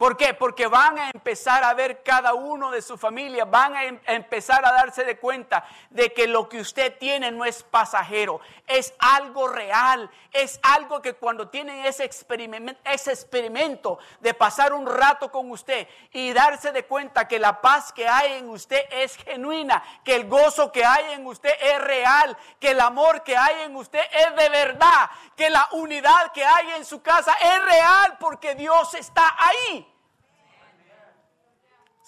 ¿Por 0.00 0.16
qué? 0.16 0.32
Porque 0.32 0.66
van 0.66 0.98
a 0.98 1.10
empezar 1.10 1.62
a 1.62 1.74
ver 1.74 2.02
cada 2.02 2.32
uno 2.32 2.70
de 2.70 2.80
su 2.80 2.96
familia, 2.96 3.44
van 3.44 3.76
a 3.76 3.84
em-, 3.84 4.00
empezar 4.06 4.64
a 4.64 4.72
darse 4.72 5.04
de 5.04 5.18
cuenta 5.18 5.62
de 5.90 6.10
que 6.14 6.26
lo 6.26 6.48
que 6.48 6.58
usted 6.58 6.96
tiene 6.96 7.30
no 7.30 7.44
es 7.44 7.62
pasajero, 7.62 8.40
es 8.66 8.94
algo 8.98 9.46
real, 9.46 10.10
es 10.32 10.58
algo 10.62 11.02
que 11.02 11.12
cuando 11.12 11.50
tienen 11.50 11.84
ese 11.84 12.04
experimento, 12.04 12.80
ese 12.82 13.12
experimento 13.12 13.98
de 14.20 14.32
pasar 14.32 14.72
un 14.72 14.86
rato 14.86 15.30
con 15.30 15.50
usted 15.50 15.86
y 16.14 16.32
darse 16.32 16.72
de 16.72 16.86
cuenta 16.86 17.28
que 17.28 17.38
la 17.38 17.60
paz 17.60 17.92
que 17.92 18.08
hay 18.08 18.38
en 18.38 18.48
usted 18.48 18.80
es 18.90 19.16
genuina, 19.16 19.84
que 20.02 20.16
el 20.16 20.26
gozo 20.30 20.72
que 20.72 20.82
hay 20.82 21.12
en 21.12 21.26
usted 21.26 21.52
es 21.60 21.78
real, 21.78 22.38
que 22.58 22.70
el 22.70 22.80
amor 22.80 23.22
que 23.22 23.36
hay 23.36 23.64
en 23.64 23.76
usted 23.76 24.00
es 24.12 24.34
de 24.34 24.48
verdad, 24.48 25.10
que 25.36 25.50
la 25.50 25.68
unidad 25.72 26.32
que 26.32 26.42
hay 26.42 26.70
en 26.78 26.86
su 26.86 27.02
casa 27.02 27.34
es 27.34 27.64
real 27.66 28.16
porque 28.18 28.54
Dios 28.54 28.94
está 28.94 29.36
ahí. 29.36 29.89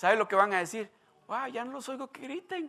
¿Sabe 0.03 0.17
lo 0.17 0.27
que 0.27 0.35
van 0.35 0.53
a 0.53 0.59
decir? 0.59 0.91
Wow, 1.29 1.47
ya 1.47 1.65
no 1.65 1.75
los 1.75 1.88
oigo 1.88 2.11
que 2.11 2.23
griten. 2.23 2.69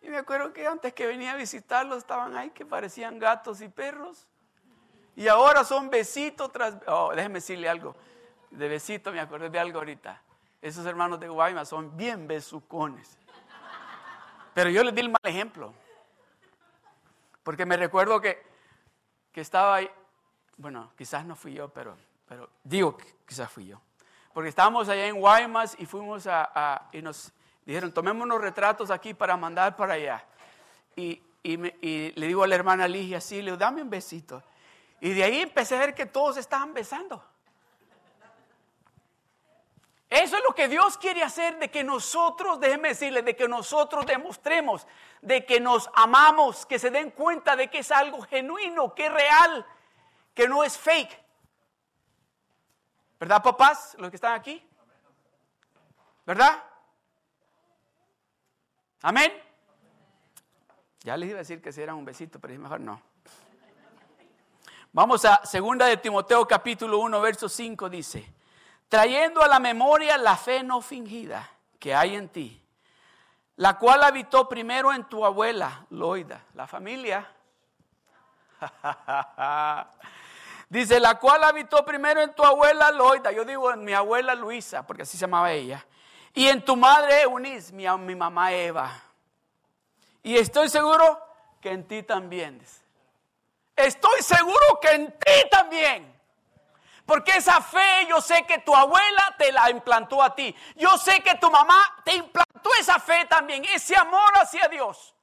Y 0.00 0.08
me 0.08 0.16
acuerdo 0.16 0.54
que 0.54 0.66
antes 0.66 0.94
que 0.94 1.06
venía 1.06 1.32
a 1.32 1.36
visitarlos 1.36 1.98
estaban 1.98 2.34
ahí 2.34 2.48
que 2.48 2.64
parecían 2.64 3.18
gatos 3.18 3.60
y 3.60 3.68
perros. 3.68 4.26
Y 5.16 5.28
ahora 5.28 5.64
son 5.64 5.90
besitos 5.90 6.50
tras... 6.50 6.76
Oh, 6.86 7.12
déjeme 7.14 7.34
decirle 7.34 7.68
algo. 7.68 7.94
De 8.50 8.70
besito 8.70 9.12
me 9.12 9.20
acuerdo 9.20 9.50
de 9.50 9.58
algo 9.58 9.80
ahorita. 9.80 10.22
Esos 10.62 10.86
hermanos 10.86 11.20
de 11.20 11.28
Guaymas 11.28 11.68
son 11.68 11.94
bien 11.94 12.26
besucones. 12.26 13.18
Pero 14.54 14.70
yo 14.70 14.82
les 14.84 14.94
di 14.94 15.02
el 15.02 15.10
mal 15.10 15.20
ejemplo. 15.24 15.74
Porque 17.42 17.66
me 17.66 17.76
recuerdo 17.76 18.18
que, 18.18 18.42
que 19.30 19.42
estaba 19.42 19.74
ahí. 19.74 19.90
Bueno, 20.56 20.90
quizás 20.96 21.26
no 21.26 21.36
fui 21.36 21.52
yo, 21.52 21.68
pero, 21.68 21.98
pero 22.26 22.48
digo 22.64 22.96
que 22.96 23.14
quizás 23.26 23.52
fui 23.52 23.66
yo 23.66 23.78
porque 24.38 24.50
estábamos 24.50 24.88
allá 24.88 25.08
en 25.08 25.18
Guaymas 25.18 25.74
y 25.80 25.84
fuimos 25.84 26.28
a, 26.28 26.88
y 26.92 27.02
nos 27.02 27.32
dijeron, 27.66 27.90
tomemos 27.90 28.22
unos 28.22 28.40
retratos 28.40 28.88
aquí 28.88 29.12
para 29.12 29.36
mandar 29.36 29.74
para 29.74 29.94
allá. 29.94 30.24
Y, 30.94 31.20
le 31.42 32.12
digo 32.14 32.44
a 32.44 32.46
la 32.46 32.54
hermana 32.54 32.86
Ligia 32.86 33.18
así, 33.18 33.38
le 33.38 33.46
digo, 33.46 33.56
dame 33.56 33.82
un 33.82 33.90
besito. 33.90 34.40
Y 35.00 35.12
de 35.12 35.24
ahí 35.24 35.40
empecé 35.40 35.74
a 35.74 35.80
ver 35.80 35.92
que 35.92 36.06
todos 36.06 36.36
estaban 36.36 36.72
besando. 36.72 37.20
Eso 40.08 40.36
es 40.36 40.42
lo 40.44 40.54
que 40.54 40.68
Dios 40.68 40.96
quiere 40.98 41.24
hacer, 41.24 41.58
de 41.58 41.68
que 41.68 41.82
nosotros, 41.82 42.60
déjenme 42.60 42.90
decirles, 42.90 43.24
de 43.24 43.34
que 43.34 43.48
nosotros 43.48 44.06
demostremos, 44.06 44.86
de 45.20 45.44
que 45.44 45.58
nos 45.58 45.90
amamos, 45.94 46.64
que 46.64 46.78
se 46.78 46.90
den 46.90 47.10
cuenta 47.10 47.56
de 47.56 47.68
que 47.68 47.78
es 47.78 47.90
algo 47.90 48.22
genuino, 48.22 48.94
que 48.94 49.06
es 49.06 49.12
real, 49.12 49.66
que 50.32 50.46
no 50.46 50.62
es 50.62 50.78
fake. 50.78 51.27
¿Verdad, 53.18 53.42
papás? 53.42 53.96
Los 53.98 54.10
que 54.10 54.16
están 54.16 54.34
aquí. 54.34 54.62
¿Verdad? 56.24 56.62
Amén. 59.02 59.32
Ya 61.00 61.16
les 61.16 61.30
iba 61.30 61.38
a 61.38 61.40
decir 61.40 61.62
que 61.62 61.72
si 61.72 61.80
era 61.80 61.94
un 61.94 62.04
besito, 62.04 62.38
pero 62.38 62.58
mejor 62.58 62.80
no. 62.80 63.00
Vamos 64.92 65.24
a 65.24 65.44
segunda 65.44 65.86
de 65.86 65.96
Timoteo 65.96 66.46
capítulo 66.46 66.98
1, 66.98 67.20
verso 67.20 67.48
5 67.48 67.88
dice, 67.88 68.32
trayendo 68.88 69.42
a 69.42 69.48
la 69.48 69.58
memoria 69.60 70.16
la 70.16 70.36
fe 70.36 70.62
no 70.62 70.80
fingida 70.80 71.48
que 71.78 71.94
hay 71.94 72.16
en 72.16 72.28
ti, 72.28 72.62
la 73.56 73.78
cual 73.78 74.02
habitó 74.02 74.48
primero 74.48 74.92
en 74.92 75.04
tu 75.04 75.24
abuela 75.24 75.86
Loida, 75.90 76.44
la 76.54 76.66
familia. 76.66 77.30
Dice, 80.68 81.00
la 81.00 81.18
cual 81.18 81.44
habitó 81.44 81.84
primero 81.84 82.20
en 82.20 82.34
tu 82.34 82.44
abuela 82.44 82.90
Loida, 82.90 83.32
yo 83.32 83.44
digo 83.44 83.72
en 83.72 83.84
mi 83.84 83.94
abuela 83.94 84.34
Luisa, 84.34 84.86
porque 84.86 85.02
así 85.02 85.16
se 85.16 85.22
llamaba 85.22 85.50
ella, 85.52 85.86
y 86.34 86.46
en 86.48 86.62
tu 86.62 86.76
madre 86.76 87.22
Eunice, 87.22 87.72
mi, 87.72 87.88
mi 87.98 88.14
mamá 88.14 88.52
Eva. 88.52 88.92
Y 90.22 90.36
estoy 90.36 90.68
seguro 90.68 91.20
que 91.60 91.70
en 91.70 91.88
ti 91.88 92.02
también. 92.02 92.60
Estoy 93.74 94.22
seguro 94.22 94.78
que 94.80 94.90
en 94.90 95.06
ti 95.12 95.48
también. 95.50 96.18
Porque 97.06 97.36
esa 97.36 97.62
fe 97.62 98.06
yo 98.06 98.20
sé 98.20 98.44
que 98.44 98.58
tu 98.58 98.74
abuela 98.74 99.34
te 99.38 99.50
la 99.50 99.70
implantó 99.70 100.22
a 100.22 100.34
ti. 100.34 100.54
Yo 100.76 100.98
sé 100.98 101.22
que 101.22 101.36
tu 101.36 101.50
mamá 101.50 102.02
te 102.04 102.14
implantó 102.14 102.68
esa 102.78 102.98
fe 102.98 103.24
también, 103.24 103.64
ese 103.64 103.96
amor 103.96 104.30
hacia 104.34 104.68
Dios. 104.68 105.14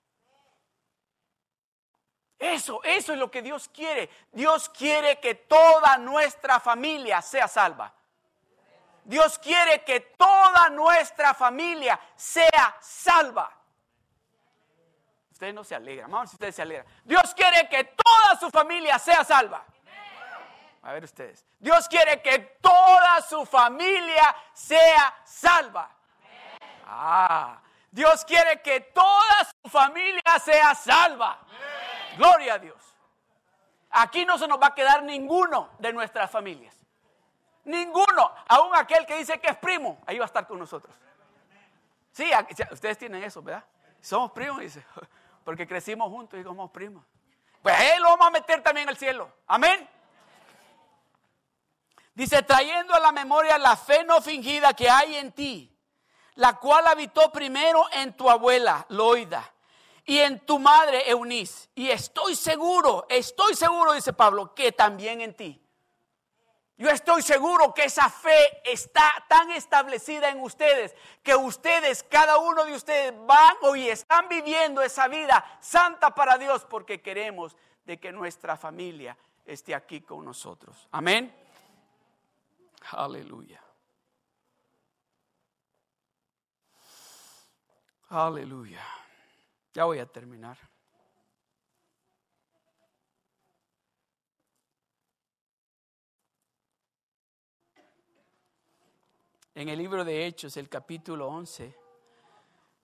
Eso, 2.38 2.82
eso 2.84 3.14
es 3.14 3.20
lo 3.20 3.32
que 3.32 3.42
Dios 3.42 3.70
quiere. 3.70 4.10
Dios 4.32 4.70
quiere 4.70 5.20
que 5.20 5.36
toda 5.36 5.98
nuestra 5.98 6.60
familia 6.60 7.22
sea 7.22 7.48
salva. 7.48 7.94
Dios 9.04 9.38
quiere 9.40 9.84
que 9.84 10.00
toda 10.00 10.70
nuestra 10.70 11.34
familia 11.34 12.00
sea 12.16 12.76
salva. 12.82 13.52
Ustedes 15.32 15.54
no 15.54 15.64
se 15.64 15.76
alegran, 15.76 16.10
vamos 16.10 16.30
si 16.30 16.36
ustedes 16.36 16.56
se 16.56 16.62
alegran. 16.62 16.88
Dios 17.04 17.34
quiere 17.36 17.68
que 17.70 17.84
toda 17.84 18.40
su 18.40 18.50
familia 18.50 18.98
sea 18.98 19.24
salva. 19.24 19.66
A 20.82 20.94
ver 20.94 21.04
ustedes. 21.04 21.46
Dios 21.60 21.88
quiere 21.88 22.22
que 22.22 22.40
toda 22.62 23.22
su 23.22 23.46
familia 23.46 24.36
sea 24.54 25.14
salva. 25.26 25.90
Ah, 26.86 27.60
Dios 27.92 28.24
quiere 28.26 28.62
que 28.62 28.82
toda 28.82 29.48
su 29.64 29.70
familia 29.70 30.40
sea 30.44 30.76
salva. 30.76 31.40
Gloria 32.18 32.56
a 32.56 32.60
Dios. 32.60 32.96
Aquí 33.92 34.26
no 34.26 34.38
se 34.38 34.48
nos 34.48 34.62
va 34.62 34.68
a 34.68 34.76
quedar 34.76 35.04
ninguno 35.04 35.70
de 35.80 35.94
nuestras 35.94 36.30
familias. 36.30 36.76
Ninguno. 37.64 38.34
Aún 38.48 38.76
aquel 38.76 39.06
que 39.06 39.18
dice 39.18 39.40
que 39.40 39.48
es 39.48 39.58
primo, 39.58 40.02
ahí 40.06 40.18
va 40.18 40.26
a 40.26 40.28
estar 40.28 40.46
con 40.46 40.60
nosotros. 40.60 40.94
Sí, 42.12 42.30
ustedes 42.72 42.98
tienen 42.98 43.24
eso, 43.24 43.42
¿verdad? 43.42 43.64
Somos 44.02 44.32
primos, 44.32 44.60
dice. 44.60 44.86
Porque 45.46 45.68
crecimos 45.68 46.10
juntos 46.10 46.40
y 46.40 46.44
somos 46.44 46.72
primos. 46.72 47.04
Pues 47.62 47.76
él 47.94 48.02
lo 48.02 48.10
vamos 48.10 48.28
a 48.28 48.32
meter 48.32 48.62
también 48.62 48.90
al 48.90 48.98
cielo. 48.98 49.32
Amén. 49.48 49.88
Dice, 52.14 52.44
trayendo 52.44 52.94
a 52.94 53.00
la 53.00 53.12
memoria 53.12 53.58
la 53.58 53.76
fe 53.76 54.04
no 54.04 54.22
fingida 54.22 54.74
que 54.74 54.90
hay 54.90 55.16
en 55.16 55.32
ti, 55.32 55.76
la 56.36 56.54
cual 56.54 56.88
habitó 56.88 57.32
primero 57.32 57.86
en 57.92 58.16
tu 58.16 58.30
abuela, 58.30 58.86
Loida 58.90 59.55
y 60.06 60.20
en 60.20 60.40
tu 60.46 60.60
madre 60.60 61.10
Eunice. 61.10 61.70
Y 61.76 61.90
estoy 61.90 62.36
seguro, 62.36 63.06
estoy 63.10 63.56
seguro, 63.56 63.94
dice 63.94 64.14
Pablo, 64.14 64.54
que 64.54 64.72
también 64.72 65.22
en 65.22 65.34
ti. 65.34 65.62
Yo 66.78 66.90
estoy 66.90 67.22
seguro 67.22 67.74
que 67.74 67.86
esa 67.86 68.10
fe 68.10 68.62
está 68.66 69.26
tan 69.30 69.50
establecida 69.52 70.30
en 70.30 70.42
ustedes 70.42 70.94
que 71.24 71.34
ustedes, 71.34 72.04
cada 72.04 72.38
uno 72.38 72.66
de 72.66 72.74
ustedes 72.74 73.14
van 73.26 73.56
hoy 73.62 73.88
están 73.88 74.28
viviendo 74.28 74.82
esa 74.82 75.08
vida 75.08 75.58
santa 75.62 76.14
para 76.14 76.38
Dios 76.38 76.66
porque 76.66 77.02
queremos 77.02 77.56
de 77.86 77.98
que 77.98 78.12
nuestra 78.12 78.58
familia 78.58 79.18
esté 79.46 79.74
aquí 79.74 80.02
con 80.02 80.26
nosotros. 80.26 80.90
Amén. 80.92 81.34
Aleluya. 82.92 83.62
Aleluya. 88.10 88.86
Ya 89.76 89.84
voy 89.84 90.00
a 90.00 90.06
terminar. 90.06 90.58
En 99.54 99.68
el 99.68 99.78
libro 99.78 100.06
de 100.06 100.26
Hechos, 100.26 100.56
el 100.56 100.70
capítulo 100.70 101.28
11, 101.28 101.76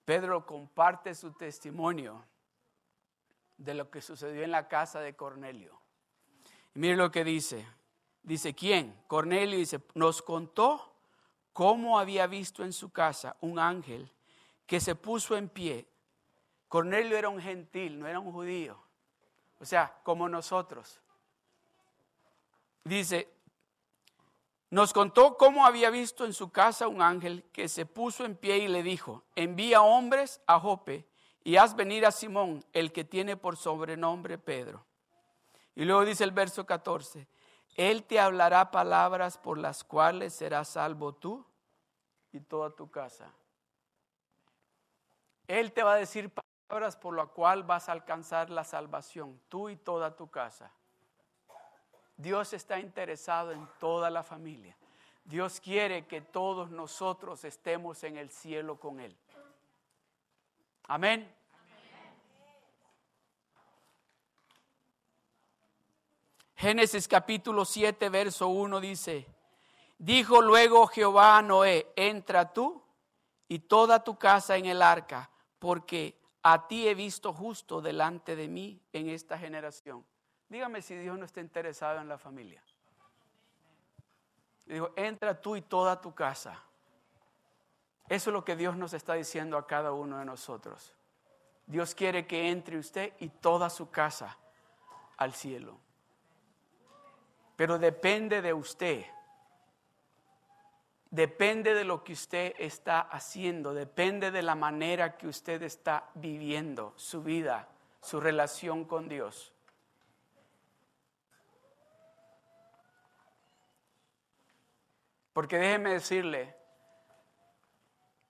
Pedro 0.04 0.45
comparte 0.45 1.15
su 1.15 1.32
testimonio 1.32 2.25
de 3.56 3.73
lo 3.73 3.89
que 3.89 4.01
sucedió 4.01 4.43
en 4.43 4.51
la 4.51 4.67
casa 4.67 4.99
de 4.99 5.15
Cornelio. 5.15 5.80
Y 6.75 6.80
mire 6.80 6.97
lo 6.97 7.10
que 7.10 7.23
dice. 7.23 7.65
Dice, 8.21 8.54
¿quién? 8.54 9.01
Cornelio 9.08 9.58
dice, 9.58 9.80
nos 9.93 10.21
contó 10.21 10.93
cómo 11.54 11.97
había 11.97 12.27
visto 12.27 12.65
en 12.65 12.73
su 12.73 12.91
casa 12.91 13.38
un 13.39 13.60
ángel 13.60 14.12
que 14.65 14.82
se 14.82 14.95
puso 14.95 15.38
en 15.38 15.47
pie. 15.47 15.88
Cornelio 16.71 17.17
era 17.17 17.27
un 17.27 17.41
gentil, 17.41 17.99
no 17.99 18.07
era 18.07 18.17
un 18.17 18.31
judío. 18.31 18.81
O 19.60 19.65
sea, 19.65 19.93
como 20.03 20.29
nosotros. 20.29 21.01
Dice, 22.86 23.29
nos 24.69 24.93
contó 24.93 25.36
cómo 25.36 25.65
había 25.65 25.89
visto 25.89 26.23
en 26.23 26.31
su 26.31 26.49
casa 26.49 26.88
un 26.88 27.01
ángel 27.01 27.43
que 27.51 27.67
se 27.67 27.86
puso 27.86 28.23
en 28.23 28.38
pie 28.38 28.60
y 28.60 28.67
le 28.69 28.84
dijo, 28.84 29.25
envía 29.36 29.81
hombres 29.81 30.39
a 30.47 30.62
Jope 30.62 31.05
y 31.43 31.57
haz 31.57 31.75
venir 31.75 32.05
a 32.05 32.12
Simón, 32.13 32.63
el 32.71 32.93
que 32.93 33.03
tiene 33.03 33.36
por 33.36 33.57
sobrenombre 33.57 34.38
Pedro. 34.38 34.86
Y 35.75 35.84
luego 35.84 36.05
dice 36.05 36.23
el 36.23 36.31
verso 36.31 36.65
14, 36.65 37.27
Él 37.75 38.05
te 38.05 38.17
hablará 38.17 38.71
palabras 38.71 39.38
por 39.38 39.57
las 39.57 39.84
cuales 39.84 40.31
serás 40.31 40.69
salvo 40.69 41.12
tú 41.15 41.45
y 42.31 42.39
toda 42.39 42.69
tu 42.69 42.89
casa. 42.89 43.29
Él 45.49 45.73
te 45.73 45.84
va 45.84 45.95
a 45.95 45.97
decir 45.97 46.31
palabras 46.71 46.95
por 46.95 47.13
las 47.17 47.27
cuales 47.27 47.67
vas 47.67 47.89
a 47.89 47.91
alcanzar 47.91 48.49
la 48.49 48.63
salvación, 48.63 49.41
tú 49.49 49.67
y 49.67 49.75
toda 49.75 50.15
tu 50.15 50.29
casa. 50.29 50.71
Dios 52.15 52.53
está 52.53 52.79
interesado 52.79 53.51
en 53.51 53.67
toda 53.77 54.10
la 54.10 54.23
familia. 54.23 54.77
Dios 55.25 55.60
quiere 55.60 56.07
que 56.07 56.21
todos 56.21 56.71
nosotros 56.71 57.43
estemos 57.43 58.05
en 58.05 58.15
el 58.15 58.29
cielo 58.29 58.79
con 58.79 59.01
Él. 59.01 59.17
Amén. 60.88 61.29
Génesis 66.55 67.05
capítulo 67.05 67.65
7, 67.65 68.07
verso 68.07 68.47
1 68.47 68.79
dice, 68.79 69.27
dijo 69.97 70.41
luego 70.41 70.88
Jehová 70.88 71.38
a 71.38 71.41
Noé, 71.41 71.91
entra 71.97 72.53
tú 72.53 72.81
y 73.49 73.60
toda 73.60 74.05
tu 74.05 74.17
casa 74.17 74.55
en 74.55 74.67
el 74.67 74.81
arca, 74.81 75.29
porque 75.60 76.20
a 76.43 76.67
ti 76.67 76.88
he 76.88 76.95
visto 76.95 77.34
justo 77.34 77.82
delante 77.82 78.36
de 78.36 78.47
mí 78.47 78.82
en 78.93 79.10
esta 79.10 79.38
generación. 79.38 80.06
Dígame 80.49 80.82
si 80.82 80.95
Dios 80.95 81.17
no 81.17 81.25
está 81.25 81.39
interesado 81.39 81.99
en 81.99 82.08
la 82.08 82.17
familia. 82.17 82.63
Digo, 84.65 84.91
entra 84.95 85.39
tú 85.39 85.56
y 85.56 85.62
toda 85.62 86.01
tu 86.01 86.13
casa. 86.13 86.62
Eso 88.10 88.30
es 88.30 88.34
lo 88.34 88.43
que 88.43 88.56
Dios 88.56 88.75
nos 88.75 88.93
está 88.93 89.13
diciendo 89.13 89.58
a 89.58 89.67
cada 89.67 89.93
uno 89.93 90.17
de 90.17 90.25
nosotros. 90.25 90.93
Dios 91.65 91.95
quiere 91.95 92.27
que 92.27 92.49
entre 92.49 92.77
usted 92.77 93.13
y 93.19 93.30
toda 93.30 93.69
su 93.69 93.89
casa 93.89 94.38
al 95.17 95.34
cielo. 95.34 95.77
Pero 97.56 97.77
depende 97.77 98.41
de 98.41 98.54
usted. 98.54 99.06
Depende 101.12 101.74
de 101.74 101.84
lo 101.84 102.06
que 102.06 102.13
usted 102.13 102.56
está 102.58 103.02
haciendo. 103.02 103.74
Depende 103.74 104.32
de 104.32 104.41
la 104.41 104.56
manera 104.56 105.17
que 105.17 105.28
usted 105.28 105.62
está 105.62 106.10
viviendo 106.13 106.93
su 106.95 107.21
vida, 107.21 107.67
su 108.02 108.21
relación 108.21 108.86
con 108.86 109.10
Dios. 109.10 109.52
Porque 115.34 115.58
déjeme 115.58 115.91
decirle, 115.91 116.56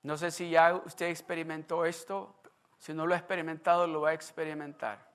no 0.01 0.17
sé 0.17 0.31
si 0.31 0.49
ya 0.49 0.73
usted 0.73 1.09
experimentó 1.09 1.85
esto, 1.85 2.33
si 2.79 2.95
no 2.95 3.05
lo 3.05 3.13
ha 3.13 3.17
experimentado, 3.17 3.85
lo 3.85 4.01
va 4.01 4.09
a 4.09 4.13
experimentar. 4.13 5.07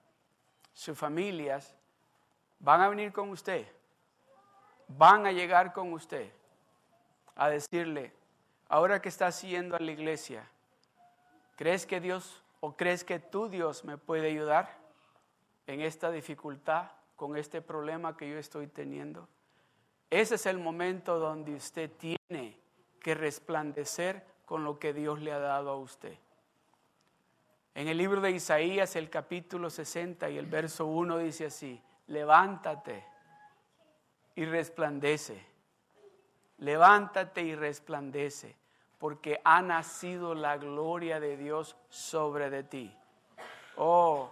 Sus 0.72 0.96
familias 0.96 1.74
van 2.60 2.80
a 2.80 2.88
venir 2.88 3.12
con 3.12 3.30
usted, 3.30 3.66
van 4.86 5.26
a 5.26 5.32
llegar 5.32 5.72
con 5.72 5.92
usted 5.92 6.32
a 7.36 7.48
decirle, 7.48 8.12
ahora 8.68 9.00
que 9.00 9.08
estás 9.08 9.42
yendo 9.42 9.76
a 9.76 9.80
la 9.80 9.92
iglesia, 9.92 10.48
¿crees 11.56 11.86
que 11.86 12.00
Dios 12.00 12.42
o 12.60 12.76
crees 12.76 13.04
que 13.04 13.18
tu 13.18 13.48
Dios 13.48 13.84
me 13.84 13.98
puede 13.98 14.28
ayudar 14.28 14.78
en 15.66 15.80
esta 15.80 16.10
dificultad, 16.10 16.90
con 17.14 17.36
este 17.36 17.62
problema 17.62 18.16
que 18.16 18.28
yo 18.28 18.38
estoy 18.38 18.66
teniendo? 18.66 19.28
Ese 20.10 20.36
es 20.36 20.46
el 20.46 20.58
momento 20.58 21.18
donde 21.18 21.54
usted 21.54 21.90
tiene 21.92 22.58
que 23.00 23.14
resplandecer 23.14 24.24
con 24.44 24.64
lo 24.64 24.78
que 24.78 24.92
Dios 24.92 25.20
le 25.20 25.32
ha 25.32 25.38
dado 25.38 25.70
a 25.70 25.76
usted. 25.76 26.16
En 27.74 27.88
el 27.88 27.98
libro 27.98 28.20
de 28.20 28.30
Isaías, 28.30 28.96
el 28.96 29.10
capítulo 29.10 29.68
60 29.68 30.30
y 30.30 30.38
el 30.38 30.46
verso 30.46 30.86
1 30.86 31.18
dice 31.18 31.46
así, 31.46 31.82
levántate 32.06 33.04
y 34.34 34.44
resplandece, 34.44 35.44
levántate 36.58 37.42
y 37.42 37.54
resplandece, 37.54 38.56
porque 38.98 39.40
ha 39.44 39.62
nacido 39.62 40.34
la 40.34 40.56
gloria 40.56 41.20
de 41.20 41.36
Dios 41.36 41.76
sobre 41.88 42.50
de 42.50 42.62
ti. 42.62 42.96
Oh, 43.76 44.30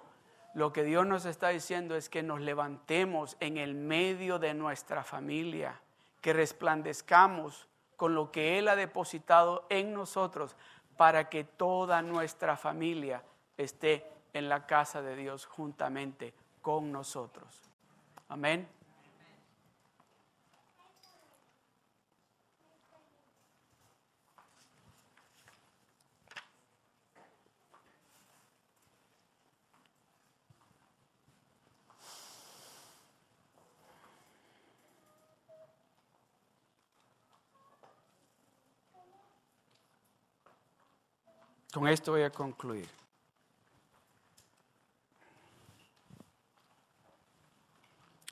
lo 0.54 0.72
que 0.72 0.84
Dios 0.84 1.06
nos 1.06 1.26
está 1.26 1.48
diciendo 1.48 1.96
es 1.96 2.08
que 2.08 2.22
nos 2.22 2.40
levantemos 2.40 3.36
en 3.40 3.58
el 3.58 3.74
medio 3.74 4.38
de 4.38 4.54
nuestra 4.54 5.02
familia, 5.02 5.80
que 6.20 6.32
resplandezcamos 6.32 7.68
con 7.96 8.14
lo 8.14 8.30
que 8.30 8.58
Él 8.58 8.68
ha 8.68 8.76
depositado 8.76 9.66
en 9.68 9.92
nosotros 9.92 10.56
para 10.96 11.28
que 11.28 11.44
toda 11.44 12.02
nuestra 12.02 12.56
familia 12.56 13.22
esté 13.56 14.06
en 14.32 14.48
la 14.48 14.66
casa 14.66 15.02
de 15.02 15.16
Dios 15.16 15.46
juntamente 15.46 16.34
con 16.62 16.90
nosotros. 16.92 17.60
Amén. 18.28 18.68
Con 41.74 41.88
esto 41.88 42.12
voy 42.12 42.22
a 42.22 42.30
concluir. 42.30 42.88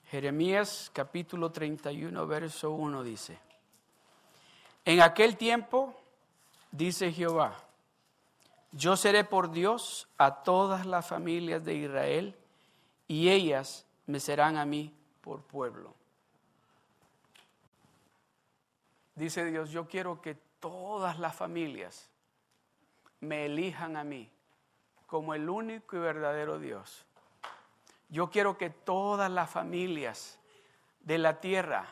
Jeremías 0.08 0.88
capítulo 0.92 1.50
31, 1.50 2.24
verso 2.28 2.70
1 2.70 3.02
dice, 3.02 3.40
en 4.84 5.00
aquel 5.00 5.36
tiempo, 5.36 5.92
dice 6.70 7.10
Jehová, 7.10 7.56
yo 8.70 8.96
seré 8.96 9.24
por 9.24 9.50
Dios 9.50 10.06
a 10.18 10.44
todas 10.44 10.86
las 10.86 11.04
familias 11.04 11.64
de 11.64 11.74
Israel 11.74 12.36
y 13.08 13.28
ellas 13.28 13.84
me 14.06 14.20
serán 14.20 14.56
a 14.56 14.64
mí 14.64 14.94
por 15.20 15.42
pueblo. 15.42 15.92
Dice 19.16 19.44
Dios, 19.46 19.70
yo 19.70 19.88
quiero 19.88 20.22
que 20.22 20.36
todas 20.60 21.18
las 21.18 21.34
familias 21.34 22.11
me 23.22 23.46
elijan 23.46 23.96
a 23.96 24.04
mí 24.04 24.28
como 25.06 25.34
el 25.34 25.48
único 25.48 25.96
y 25.96 26.00
verdadero 26.00 26.58
Dios. 26.58 27.06
Yo 28.08 28.30
quiero 28.30 28.58
que 28.58 28.68
todas 28.68 29.30
las 29.30 29.48
familias 29.48 30.38
de 31.00 31.18
la 31.18 31.40
tierra 31.40 31.86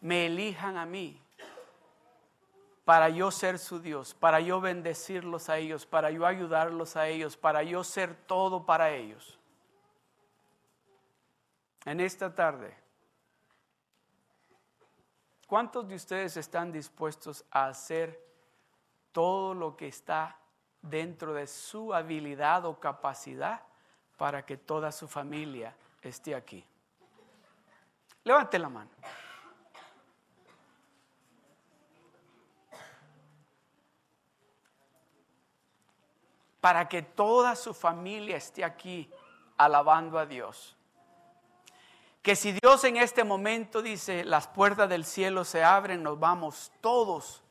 me 0.00 0.26
elijan 0.26 0.76
a 0.78 0.86
mí 0.86 1.20
para 2.84 3.10
yo 3.10 3.30
ser 3.30 3.58
su 3.58 3.78
Dios, 3.80 4.14
para 4.14 4.40
yo 4.40 4.60
bendecirlos 4.60 5.50
a 5.50 5.58
ellos, 5.58 5.84
para 5.84 6.10
yo 6.10 6.24
ayudarlos 6.26 6.96
a 6.96 7.08
ellos, 7.08 7.36
para 7.36 7.62
yo 7.62 7.84
ser 7.84 8.14
todo 8.14 8.64
para 8.64 8.90
ellos. 8.90 9.38
En 11.84 12.00
esta 12.00 12.34
tarde, 12.34 12.74
¿cuántos 15.46 15.86
de 15.86 15.96
ustedes 15.96 16.38
están 16.38 16.72
dispuestos 16.72 17.44
a 17.50 17.66
hacer 17.66 18.27
todo 19.12 19.54
lo 19.54 19.76
que 19.76 19.88
está 19.88 20.38
dentro 20.82 21.34
de 21.34 21.46
su 21.46 21.92
habilidad 21.94 22.64
o 22.64 22.78
capacidad 22.78 23.62
para 24.16 24.44
que 24.44 24.56
toda 24.56 24.92
su 24.92 25.08
familia 25.08 25.74
esté 26.02 26.34
aquí. 26.34 26.64
Levante 28.24 28.58
la 28.58 28.68
mano. 28.68 28.90
Para 36.60 36.88
que 36.88 37.02
toda 37.02 37.54
su 37.54 37.72
familia 37.72 38.36
esté 38.36 38.64
aquí 38.64 39.10
alabando 39.56 40.18
a 40.18 40.26
Dios. 40.26 40.76
Que 42.20 42.34
si 42.36 42.52
Dios 42.52 42.82
en 42.84 42.96
este 42.96 43.24
momento 43.24 43.80
dice, 43.80 44.24
las 44.24 44.48
puertas 44.48 44.88
del 44.88 45.04
cielo 45.04 45.44
se 45.44 45.62
abren, 45.62 46.02
nos 46.02 46.18
vamos 46.18 46.72
todos 46.80 47.42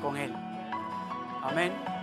con 0.00 0.16
Él. 0.16 0.32
Amén. 1.42 1.93